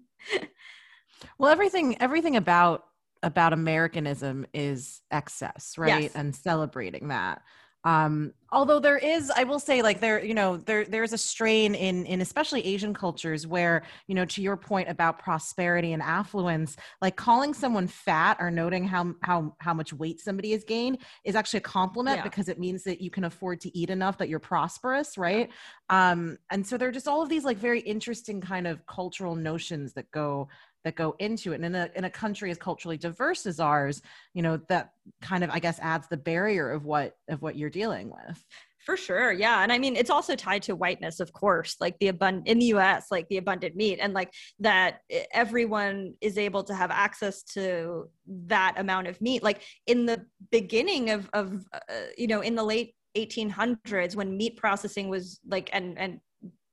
[1.38, 2.84] well, everything everything about
[3.22, 6.02] about Americanism is excess, right?
[6.04, 6.14] Yes.
[6.14, 7.42] And celebrating that.
[7.86, 11.74] Um, although there is, I will say, like there, you know, there there's a strain
[11.74, 16.76] in in especially Asian cultures where, you know, to your point about prosperity and affluence,
[17.02, 21.36] like calling someone fat or noting how how how much weight somebody has gained is
[21.36, 22.22] actually a compliment Yeah.
[22.22, 25.50] because it means that you can afford to eat enough that you're prosperous, right?
[25.90, 29.34] Um, and so there are just all of these like very interesting kind of cultural
[29.34, 30.48] notions that go
[30.84, 31.56] that go into it.
[31.56, 34.02] And in a in a country as culturally diverse as ours,
[34.34, 37.70] you know, that kind of I guess adds the barrier of what of what you're
[37.70, 38.44] dealing with.
[38.84, 41.76] For sure, yeah, and I mean it's also tied to whiteness, of course.
[41.80, 44.30] Like the abundant in the U.S., like the abundant meat, and like
[44.60, 45.00] that
[45.32, 48.10] everyone is able to have access to
[48.46, 49.42] that amount of meat.
[49.42, 51.78] Like in the beginning of of uh,
[52.18, 56.20] you know in the late 1800s when meat processing was like and and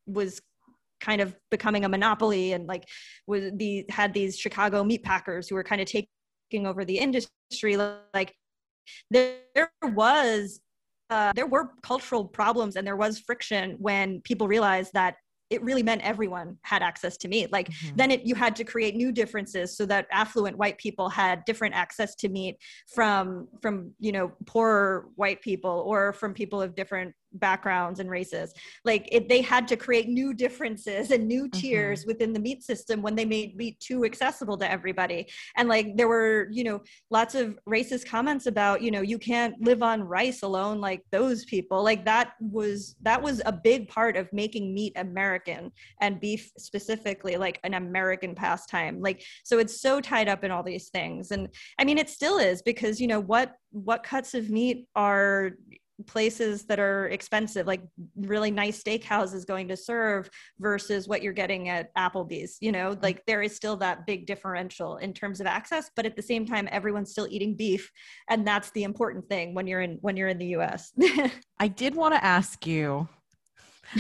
[0.06, 0.42] was
[1.02, 2.86] kind of becoming a monopoly and like
[3.28, 7.76] was the had these Chicago meat packers who were kind of taking over the industry.
[8.14, 8.34] Like
[9.10, 10.62] there, there was
[11.10, 15.16] uh, there were cultural problems and there was friction when people realized that
[15.50, 17.98] it really meant everyone had access to meat like Mhm.
[17.98, 21.76] then it you had to create new differences so that affluent white people had different
[21.76, 22.56] access to meat
[22.88, 28.54] from from you know poorer white people or from people of different backgrounds and races.
[28.86, 31.60] Like it, they had to create new differences and new mm-hmm.
[31.60, 35.28] tiers within the meat system when they made meat too accessible to everybody.
[35.58, 39.60] And like there were you know lots of racist comments about you know you can't
[39.62, 41.84] live on rice alone like those people.
[41.84, 45.72] Like that was that was a big part of making meat american
[46.02, 49.02] and beef specifically like an american pastime.
[49.02, 51.32] Like so it's so tied up in all these things.
[51.32, 55.52] And i mean it still is because you know what what cuts of meat are
[56.04, 57.82] places that are expensive like
[58.16, 60.30] really nice steakhouses going to serve
[60.60, 63.04] versus what you're getting at applebee's you know mm-hmm.
[63.04, 66.46] like there is still that big differential in terms of access but at the same
[66.46, 67.90] time everyone's still eating beef
[68.30, 70.92] and that's the important thing when you're in when you're in the us
[71.60, 73.08] I did want to ask you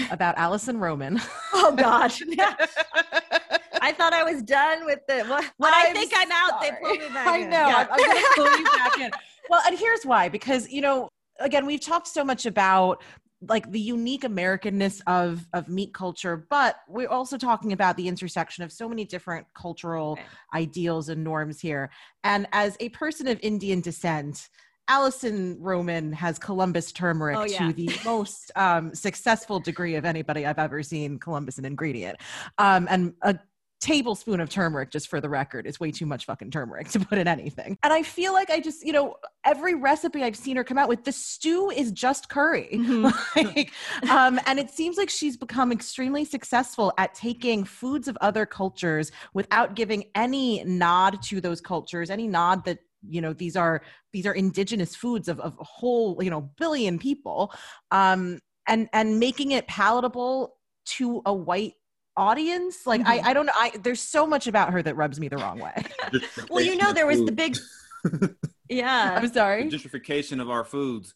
[0.10, 1.20] about Alison Roman.
[1.54, 2.22] oh gosh
[3.84, 5.24] i thought i was done with the
[5.58, 7.68] when i I'm think i'm out they pull me back I know.
[7.68, 7.78] Yeah.
[7.78, 9.12] I'm, I'm going to pull you back in.
[9.50, 11.10] Well, and here's why because, you know,
[11.42, 13.04] again, we've talked so much about
[13.48, 18.64] like the unique Americanness of of meat culture, but we're also talking about the intersection
[18.64, 20.62] of so many different cultural Right.
[20.62, 21.90] ideals and norms here.
[22.24, 24.48] And as a person of Indian descent,
[24.88, 27.68] Alison Roman has Columbus turmeric Oh, yeah.
[27.68, 32.18] to the most um, successful degree of anybody I've ever seen Columbus an ingredient.
[32.58, 33.40] Um, and a
[33.82, 37.18] tablespoon of turmeric, just for the record, is way too much fucking turmeric to put
[37.18, 37.78] in anything.
[37.84, 40.88] And I feel like I just, you know, every recipe I've seen her come out
[40.88, 42.70] with, the stew is just curry.
[42.72, 43.12] Mhm.
[43.56, 43.72] like,
[44.10, 49.12] um, and it seems like she's become extremely successful at taking foods of other cultures
[49.34, 52.80] without giving any nod to those cultures, any nod that
[53.10, 53.82] you know these are
[54.14, 57.52] these are indigenous foods of, of a whole you know billion people
[57.90, 60.56] um and and making it palatable
[60.86, 61.74] to a white
[62.18, 65.28] audience like I, I don't know i there's so much about her that rubs me
[65.30, 65.74] the wrong way.
[66.50, 67.58] Well you know there was the big
[68.70, 69.18] yeah.
[69.22, 69.70] I'm sorry?
[69.70, 71.14] The gentrification of our foods.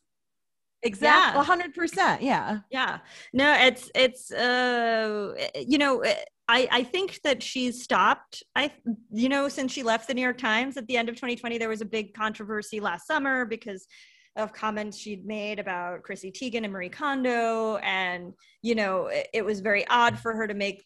[0.83, 1.71] exactly Yeah.
[1.73, 2.59] 100% yeah.
[2.71, 2.99] Yeah.
[3.33, 6.03] No it's it's uh you know
[6.47, 8.71] i i think that she's stopped i
[9.11, 11.69] you know since she left the new york times at the end of 2020 there
[11.69, 13.87] was a big controversy last summer because
[14.35, 17.77] of comments she'd made about Chrissy Teigen and Marie Kondo.
[17.77, 20.85] And, you know, it, it was very odd for her to make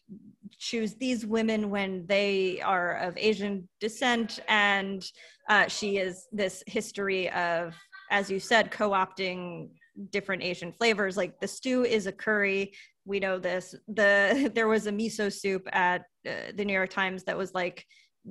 [0.58, 4.40] choose these women when they are of Asian descent.
[4.48, 5.04] And
[5.48, 7.74] uh, she is this history of,
[8.10, 9.70] as you said, co opting
[10.10, 11.16] different Asian flavors.
[11.16, 12.72] Like the stew is a curry.
[13.04, 13.74] We know this.
[13.88, 17.84] The there was a miso soup at uh, the New York Times that was like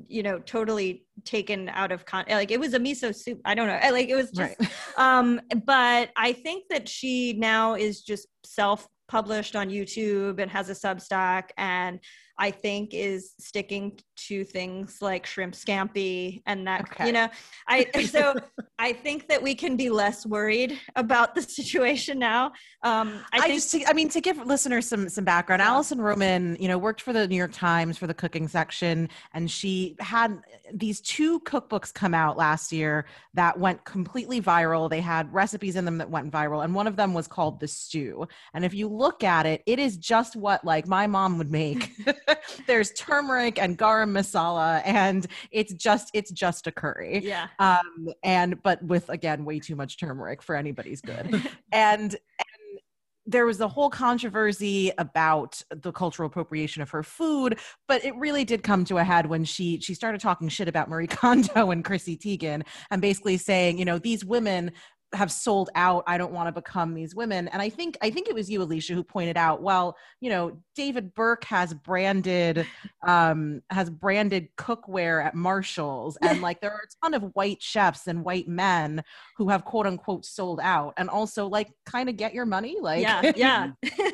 [0.07, 3.67] you know totally taken out of con like it was a miso soup i don't
[3.67, 4.69] know like it was just right.
[4.97, 10.69] um but i think that she now is just self published on youtube and has
[10.69, 11.99] a substack and
[12.37, 17.07] i think is sticking to things like shrimp scampi and that Okay.
[17.07, 17.27] you know
[17.67, 18.35] i so
[18.79, 22.47] i think that we can be less worried about the situation now
[22.83, 25.69] um i, I, think just, to, I mean, to give listeners some some background, Yeah.
[25.69, 29.49] Alison Roman, you know, worked for the New York Times for the cooking section, and
[29.49, 30.39] she had
[30.73, 34.89] these two cookbooks come out last year that went completely viral.
[34.89, 37.67] They had recipes in them that went viral, and one of them was called the
[37.67, 38.27] Stew.
[38.53, 41.91] And if you look at it, it is just what like my mom would make.
[42.67, 43.77] There's turmeric and
[44.09, 47.21] garam masala, and it's just it's just a curry.
[47.23, 47.47] Yeah.
[47.59, 51.41] Um and but with again way too much turmeric for anybody's good.
[51.71, 52.79] And and
[53.25, 58.43] there was a whole controversy about the cultural appropriation of her food but it really
[58.43, 61.85] did come to a head when she she started talking shit about marie kondo and
[61.85, 64.71] chrissy teigen and basically saying you know these women
[65.13, 68.27] have sold out i don't want to become these women and i think i think
[68.27, 72.65] it was you alicia who pointed out well you know david burke has branded
[73.05, 78.07] um has branded cookware at marshalls and like there are a ton of white chefs
[78.07, 79.03] and white men
[79.35, 83.01] who have quote unquote sold out and also like kind of get your money like
[83.01, 83.71] yeah yeah.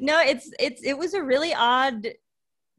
[0.00, 2.08] No it's it's it was a really odd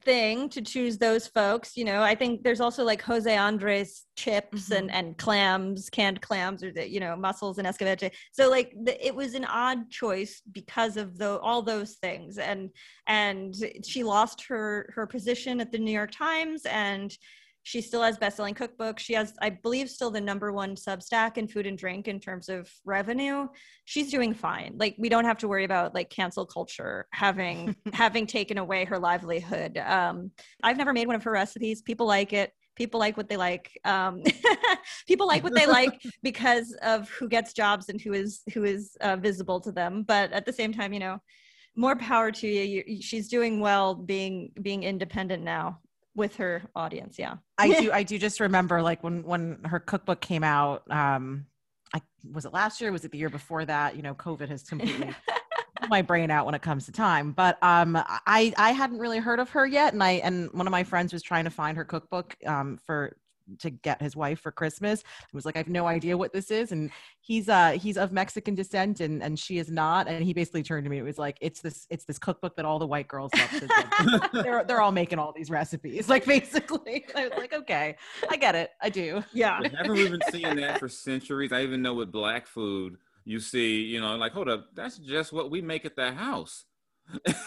[0.07, 1.75] thing to choose those folks.
[1.75, 4.77] You know, I think there's also like Jose Andres chips mm-hmm.
[4.77, 8.11] and and clams, canned clams, or the, you know mussels and escabeche.
[8.31, 12.37] So like the, it was an odd choice because of the all those things.
[12.37, 12.69] And
[13.07, 13.53] and
[13.85, 17.11] she lost her her position at the New York Times and
[17.67, 18.99] she still has best-selling cookbooks.
[18.99, 22.47] She has i believe still the number one substack in food and drink in terms
[22.47, 23.45] of revenue.
[23.83, 24.75] She's doing fine.
[24.77, 28.97] Like we don't have to worry about like cancel culture having having taken away her
[28.97, 29.77] livelihood.
[29.79, 30.31] Um,
[30.63, 31.81] i've never made one of her recipes.
[31.81, 32.53] People like it.
[32.77, 33.77] People like what they like.
[33.83, 34.23] Um,
[35.07, 38.95] people like what they like because of who gets jobs and who is who is
[39.01, 40.03] uh, visible to them.
[40.07, 41.17] But at the same time you know
[41.75, 42.83] more power to you.
[42.87, 45.79] you she's doing well being being independent now
[46.17, 47.35] with her audience yeah.
[47.57, 51.45] I do i do just remember like when when her cookbook came out um
[51.93, 52.01] i
[52.33, 53.95] was it last year was it the year before that?
[53.95, 55.15] You know covid has completely
[55.89, 57.31] my brain out when it comes to time.
[57.31, 60.71] But um i i hadn't really heard of her yet and i and one of
[60.71, 63.15] my friends was trying to find her cookbook um for
[63.59, 65.03] to get his wife for Christmas.
[65.21, 66.71] I was like, I have no idea what this is.
[66.71, 70.07] And he's uh he's of Mexican descent and and she is not.
[70.07, 70.97] And he basically turned to me.
[70.97, 73.63] It was like, it's this it's this cookbook that all the white girls love.
[73.69, 76.07] Like, they're they're all making all these recipes.
[76.17, 77.05] Like basically.
[77.15, 77.95] I was like, okay,
[78.29, 78.71] I get it.
[78.81, 79.23] I do.
[79.33, 79.59] Yeah.
[79.63, 81.51] I haven't even seen that for centuries?
[81.51, 85.33] I even know with black food, you see, you know, like, hold up, that's just
[85.33, 86.65] what we make at the house.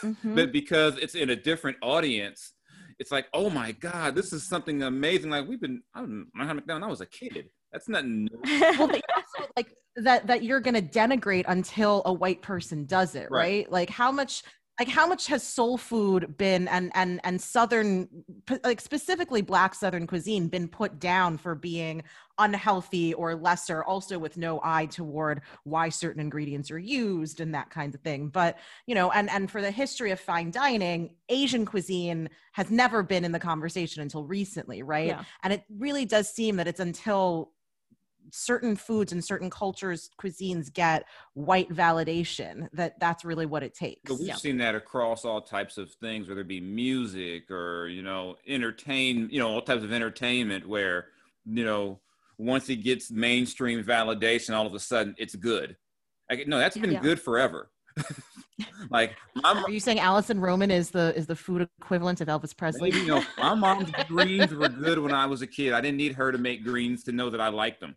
[0.01, 0.35] Mm-hmm.
[0.35, 2.55] but because it's in a different audience,
[3.01, 5.31] it's like, oh my God, this is something amazing.
[5.31, 7.49] Like we've been, I don't know, McDonald, I was a kid.
[7.73, 8.29] That's not new.
[8.45, 13.41] well, also like that that you're gonna denigrate until a white person does it, right?
[13.41, 13.73] right?
[13.73, 14.43] Like how much
[14.81, 18.09] like how much has soul food been and and and southern
[18.65, 22.03] like specifically black southern cuisine been put down for being
[22.39, 27.69] unhealthy or lesser also with no eye toward why certain ingredients are used and that
[27.69, 28.57] kind of thing but
[28.87, 33.23] you know and and for the history of fine dining asian cuisine has never been
[33.23, 35.25] in the conversation until recently right yeah.
[35.43, 37.53] and it really does seem that it's until
[38.33, 41.05] certain foods and certain cultures cuisines get
[41.35, 44.35] white validation that that's really what it takes but we've yeah.
[44.35, 49.29] seen that across all types of things whether it be music or you know entertain
[49.31, 51.07] you know all types of entertainment where
[51.45, 52.01] you know
[52.39, 55.77] once it gets mainstream validation all of a sudden it's good
[56.31, 57.01] like, no that's been yeah.
[57.01, 57.71] good forever
[58.91, 62.91] like are you saying Alison Roman is the is the food equivalent of Elvis Presley?
[62.91, 65.73] Maybe, you know, my mom's greens were good when I was a kid.
[65.73, 67.97] I didn't need her to make greens to know that I liked them.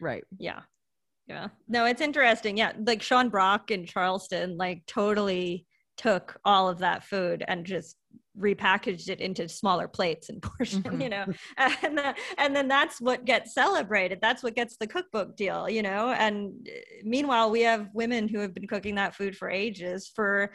[0.00, 0.24] right.
[0.38, 0.60] Yeah.
[1.26, 1.48] Yeah.
[1.68, 2.56] No, it's interesting.
[2.56, 2.72] Yeah.
[2.84, 7.96] Like Sean Brock in Charleston, like totally took all of that food and just
[8.38, 11.00] repackaged it into smaller plates and portion mm-hmm.
[11.00, 15.36] you know and uh, and then that's what gets celebrated that's what gets the cookbook
[15.36, 19.36] deal you know and uh, meanwhile we have women who have been cooking that food
[19.36, 20.50] for ages for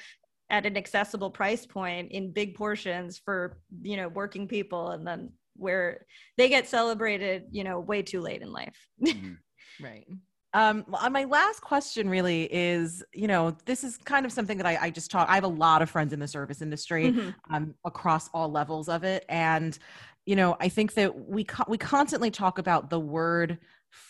[0.50, 5.30] at an accessible price point in big portions for you know working people and then
[5.58, 6.06] where
[6.38, 9.34] they get celebrated you know way too late in life mm-hmm.
[9.84, 10.08] right
[10.56, 14.78] um, my last question really is, you know, this is kind of something that I,
[14.84, 15.28] I just talk.
[15.28, 17.54] I have a lot of friends in the service industry mm-hmm.
[17.54, 19.78] um, across all levels of it, and
[20.26, 23.60] you know, I think that we co- we constantly talk about the word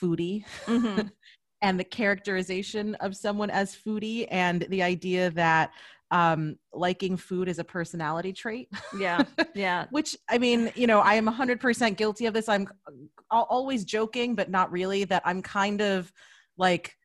[0.01, 0.45] foodie.
[0.65, 1.07] Mm-hmm.
[1.61, 5.71] and the characterization of someone as foodie and the idea that
[6.11, 8.69] um liking food is a personality trait
[8.99, 9.23] yeah
[9.55, 12.67] yeah which i mean you know i am 100% guilty of this i'm
[13.31, 16.13] always joking but not really that i'm kind of
[16.58, 16.95] like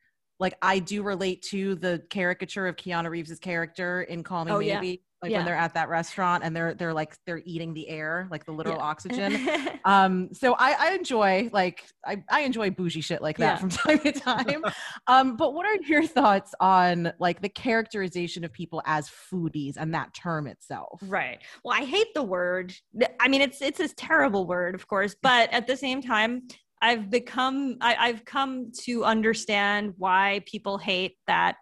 [0.41, 4.57] like I do relate to the caricature of Keanu Reeves's character in Call Me oh,
[4.57, 4.87] Maybe.
[4.87, 4.95] Yeah.
[5.21, 5.37] Like yeah.
[5.37, 8.51] when they're at that restaurant and they're they're like they're eating the air, like the
[8.51, 8.83] literal yeah.
[8.83, 9.47] oxygen.
[9.85, 13.99] um, so I, I enjoy like I, I enjoy bougie shit like that from time
[13.99, 14.63] to time.
[15.07, 19.93] um, but what are your thoughts on like the characterization of people as foodies and
[19.93, 20.99] that term itself?
[21.03, 21.37] Right.
[21.63, 22.73] Well, I hate the word.
[23.19, 26.47] I mean, it's it's a terrible word, of course, but at the same time,
[26.81, 31.55] I've become I, I've come to understand why people hate that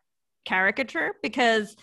[0.45, 1.75] caricature because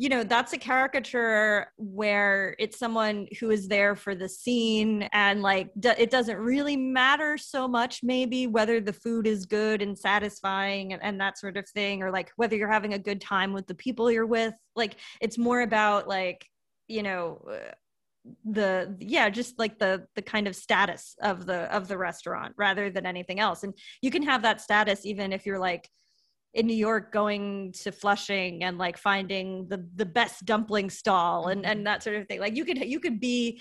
[0.00, 5.42] you know that's a caricature where it's someone who is there for the scene and
[5.42, 9.98] like d- it doesn't really matter so much maybe whether the food is good and
[9.98, 13.52] satisfying and, and that sort of thing or like whether you're having a good time
[13.52, 14.54] with the people you're with.
[14.74, 16.46] Like it's more about like
[16.88, 17.72] you know uh,
[18.44, 22.90] the yeah just like the the kind of status of the of the restaurant rather
[22.90, 23.62] than anything else.
[23.62, 25.88] And you can have that status even if you're like
[26.52, 31.64] in New York going to Flushing and like finding the the best dumpling stall and
[31.64, 32.40] and that sort of thing.
[32.40, 33.60] Like you could you could be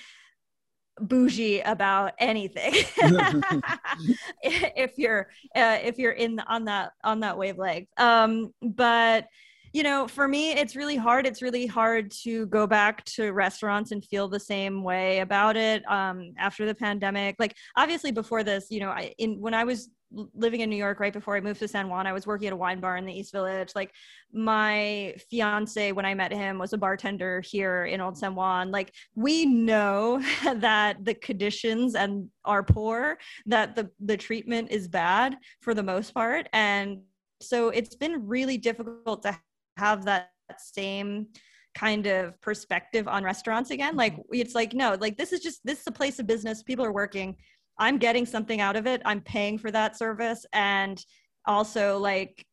[1.00, 2.74] bougie about anything
[4.44, 7.88] if you're uh, if you're in on that on that wavelength.
[7.98, 9.28] Um but
[9.74, 11.28] you know, for me, it's really hard.
[11.28, 15.84] It's really hard to go back to restaurants and feel the same way about it
[15.90, 17.36] um, after the pandemic.
[17.40, 19.90] Like, obviously, before this, you know, I in when I was
[20.34, 22.54] living in New York right before I moved to San Juan, I was working at
[22.54, 23.74] a wine bar in the East Village.
[23.76, 23.94] Like,
[24.34, 28.72] my fiance, when I met him, was a bartender here in Old San Juan.
[28.72, 30.20] Like, we know
[30.56, 36.14] that the conditions and are poor, that the the treatment is bad for the most
[36.14, 37.02] part, and
[37.42, 39.38] so it's been really difficult to
[39.80, 41.28] have that same
[41.76, 43.96] kind of perspective on restaurants again.
[43.96, 44.34] Like mm-hmm.
[44.34, 46.64] it's like no like this is just this is a place of business.
[46.64, 47.36] People are working.
[47.78, 49.02] I'm getting something out of it.
[49.06, 50.46] I'm paying for that service.
[50.54, 51.04] And
[51.46, 52.46] also like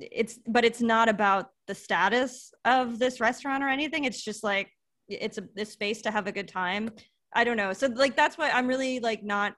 [0.00, 4.04] it's but it's not about the status of this restaurant or anything.
[4.04, 4.68] It's just like
[5.08, 6.90] it's a this space to have a good time.
[7.34, 7.72] I don't know.
[7.72, 9.54] So like that's why i'm really like not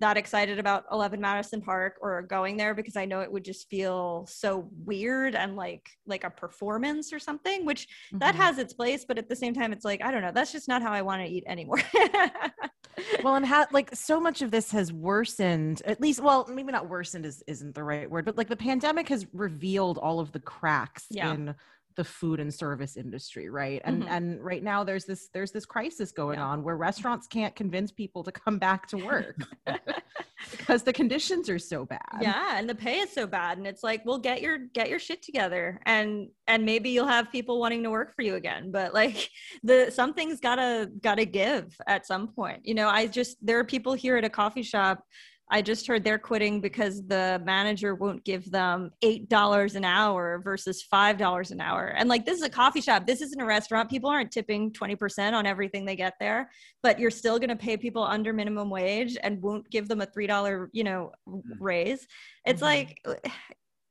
[0.00, 3.68] that excited about 11 Madison Park or going there because I know it would just
[3.68, 8.18] feel so weird and like like a performance or something which mm-hmm.
[8.18, 10.52] that has its place but at the same time it's like I don't know that's
[10.52, 11.80] just not how I want to eat anymore.
[13.22, 16.88] well and how like so much of this has worsened at least well maybe not
[16.88, 20.40] worsened is isn't the right word but like the pandemic has revealed all of the
[20.40, 21.32] cracks yeah.
[21.32, 21.54] in
[21.98, 24.12] the food and service industry right and mm-hmm.
[24.12, 26.46] and right now there's this there's this crisis going yeah.
[26.46, 29.36] on where restaurants can't convince people to come back to work
[30.52, 33.82] because the conditions are so bad yeah and the pay is so bad and it's
[33.82, 37.82] like well get your get your shit together and and maybe you'll have people wanting
[37.82, 39.28] to work for you again but like
[39.64, 43.92] the something's gotta gotta give at some point you know i just there are people
[43.92, 45.02] here at a coffee shop
[45.50, 50.84] I just heard they're quitting because the manager won't give them $8 an hour versus
[50.92, 51.94] $5 an hour.
[51.96, 53.06] And like, this is a coffee shop.
[53.06, 53.88] This isn't a restaurant.
[53.88, 56.50] People aren't tipping 20% on everything they get there,
[56.82, 60.06] but you're still going to pay people under minimum wage and won't give them a
[60.06, 61.62] $3, you know, mm-hmm.
[61.62, 62.06] raise.
[62.44, 63.14] It's mm-hmm.
[63.14, 63.24] like,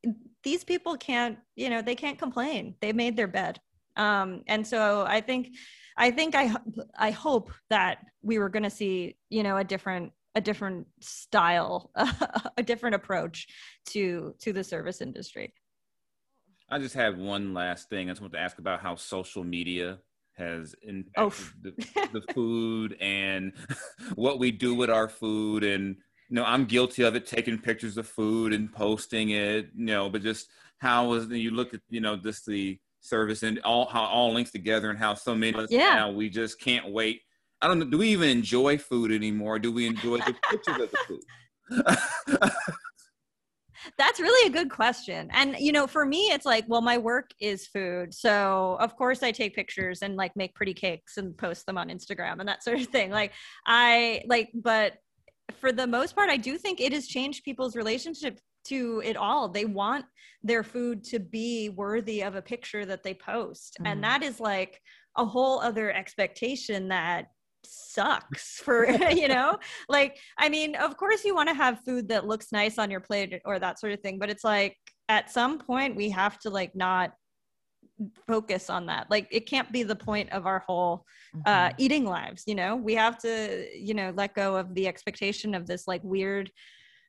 [0.43, 2.75] these people can't, you know, they can't complain.
[2.81, 3.59] They made their bed.
[3.95, 5.55] Um, and so I think,
[5.97, 6.55] I think I,
[6.97, 11.89] I hope that we were going to see, you know, a different a different style,
[12.57, 13.47] a different approach
[13.87, 15.53] to to the service industry.
[16.69, 18.07] I just have one last thing.
[18.07, 19.97] I just want to ask about how social media
[20.37, 21.33] has impacted oh.
[21.63, 23.53] the, the food and
[24.15, 25.95] what we do with our food and
[26.29, 30.11] you know i'm guilty of it taking pictures of food and posting it you know
[30.11, 34.03] but just how was you look at you know just the service and all how
[34.03, 35.95] all links together and how so many of us yeah.
[35.95, 37.21] now we just can't wait
[37.61, 37.85] I don't know.
[37.85, 39.59] Do we even enjoy food anymore?
[39.59, 42.49] Do we enjoy the pictures of the food?
[43.97, 45.29] That's really a good question.
[45.31, 48.13] And you know, for me it's like, well, my work is food.
[48.13, 51.89] So, of course I take pictures and like make pretty cakes and post them on
[51.89, 53.11] Instagram and that sort of thing.
[53.11, 53.33] Like
[53.65, 54.93] I like but
[55.59, 59.47] for the most part I do think it has changed people's relationship to it all.
[59.47, 60.05] They want
[60.43, 63.77] their food to be worthy of a picture that they post.
[63.81, 63.87] Mm.
[63.87, 64.81] And that is like
[65.17, 67.27] a whole other expectation that
[67.69, 69.57] sucks for you know?
[69.89, 72.99] Like i mean of course you want to have food that looks nice on your
[72.99, 74.75] plate or that sort of thing but it's like
[75.09, 77.13] at some point we have to like not
[78.27, 79.09] focus on that.
[79.09, 81.05] Like it can't be the point of our whole
[81.45, 81.75] uh mm-hmm.
[81.77, 82.75] eating lives you know?
[82.75, 86.51] We have to you know let go of the expectation of this like weird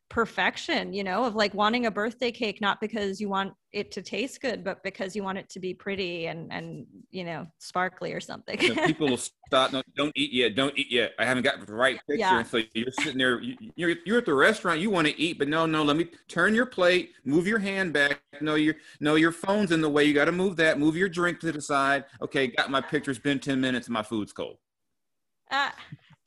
[0.08, 4.00] perfection you know of like wanting a birthday cake not because you want it to
[4.00, 8.14] taste good but because you want it to be pretty and and you know sparkly
[8.14, 8.56] or something.
[8.56, 11.12] People will stop no, don't eat yet don't eat yet.
[11.18, 12.16] I haven't got the right picture.
[12.16, 12.42] Yeah.
[12.42, 13.40] so you're sitting there
[13.76, 16.54] you're, you're at the restaurant you want to eat but no no let me turn
[16.54, 18.22] your plate move your hand back.
[18.40, 21.10] No your no your phone's in the way you got to move that move your
[21.10, 22.04] drink to the side.
[22.22, 24.56] Okay got my pictures been 10 minutes my food's cold.
[25.50, 25.70] Uh,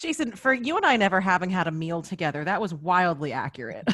[0.01, 3.87] Jason, for you and I never having had a meal together, that was wildly accurate.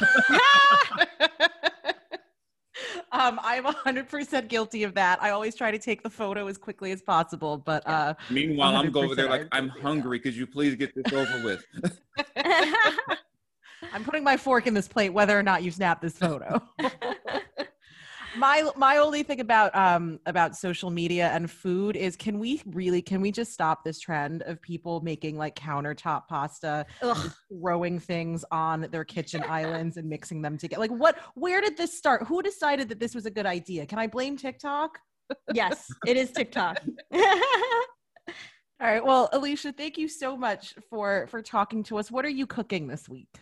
[3.12, 5.22] um, I'm 100% guilty of that.
[5.22, 8.90] I always try to take the photo as quickly as possible, but uh, meanwhile, I'm
[8.90, 10.18] going over there like I'm hungry.
[10.18, 11.62] Could you please get this over with?
[13.92, 16.62] I'm putting my fork in this plate, whether or not you snap this photo
[18.34, 23.02] my my only thing about um about social media and food is can we really
[23.02, 26.84] can we just stop this trend of people making like countertop pasta
[27.50, 31.96] throwing things on their kitchen islands and mixing them together like what where did this
[31.96, 34.98] start who decided that this was a good idea can i blame tiktok
[35.52, 36.80] yes it is tiktok
[38.80, 39.04] All right.
[39.04, 42.12] Well, Alicia, thank you so much for for talking to us.
[42.12, 43.40] What are you cooking this week?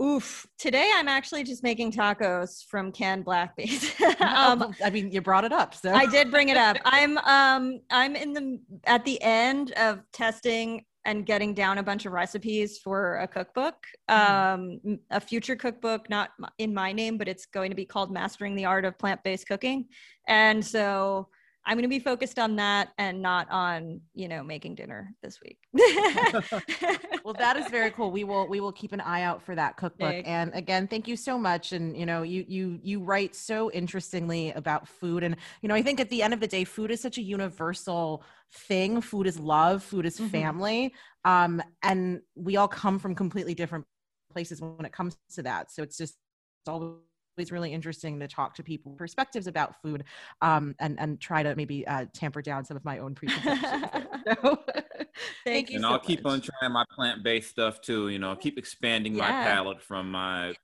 [0.00, 0.46] Oof.
[0.58, 3.90] Today I'm actually just making tacos from canned black beans.
[4.20, 6.76] um, I mean, you brought it up, so I did bring it up.
[6.84, 12.04] I'm um I'm in the at the end of testing and getting down a bunch
[12.04, 13.76] of recipes for a cookbook,
[14.10, 14.86] mm-hmm.
[14.86, 18.54] um, a future cookbook, not in my name, but it's going to be called Mastering
[18.54, 19.86] the Art of Plant Based Cooking.
[20.28, 21.28] And so
[21.68, 25.38] I'm going to be focused on that and not on, you know, making dinner this
[25.42, 25.58] week.
[27.24, 28.10] well, that is very cool.
[28.10, 30.08] We will we will keep an eye out for that cookbook.
[30.08, 30.28] Thanks.
[30.28, 31.72] And again, thank you so much.
[31.72, 35.22] And you know, you you you write so interestingly about food.
[35.22, 37.22] And you know, I think at the end of the day, food is such a
[37.22, 39.02] universal thing.
[39.02, 39.82] Food is love.
[39.82, 40.28] Food is mm-hmm.
[40.28, 40.94] family.
[41.26, 43.84] Um, and we all come from completely different
[44.32, 45.70] places when it comes to that.
[45.70, 46.14] So it's just
[46.62, 46.94] it's always
[47.38, 50.02] always really interesting to talk to people perspectives about food
[50.42, 54.06] um, and and try to maybe uh, tamper down some of my own preconceptions.
[54.42, 54.58] so,
[55.44, 55.76] thank you.
[55.76, 56.06] And so I'll much.
[56.06, 58.08] keep on trying my plant based stuff too.
[58.08, 59.22] You know, keep expanding yeah.
[59.22, 60.54] my palate from my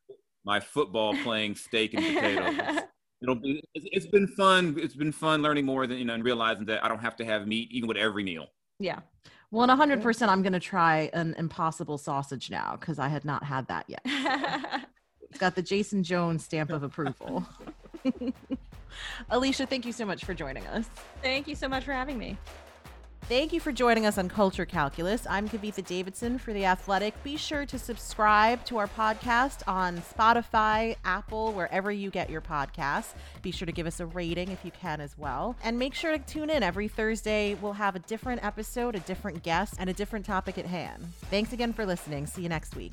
[0.45, 2.83] my football playing steak and potatoes.
[3.22, 3.62] It'll be.
[3.75, 4.75] It's, it's been fun.
[4.77, 7.25] It's been fun learning more than you know and realizing that I don't have to
[7.25, 8.49] have meat even with every meal.
[8.81, 8.99] Yeah.
[9.53, 13.45] Well, and 100%, I'm going to try an impossible sausage now because I had not
[13.45, 14.03] had that yet.
[14.05, 14.81] So.
[15.39, 17.47] Got the Jason Jones stamp of approval.
[19.30, 20.89] Alicia, thank you so much for joining us.
[21.22, 22.39] Thank you so much for having me.
[23.26, 25.26] Thank you for joining us on Culture Calculus.
[25.30, 27.14] I'm Kavitha Davidson for The Athletic.
[27.24, 33.14] Be sure to subscribe to our podcast on Spotify, Apple, wherever you get your podcasts.
[33.41, 35.57] Be sure to give us a rating if you can as well.
[35.64, 37.55] And make sure to tune in every Thursday.
[37.55, 41.03] We'll have a different episode, a different guest, and a different topic at hand.
[41.30, 42.26] Thanks again for listening.
[42.26, 42.93] See you next week.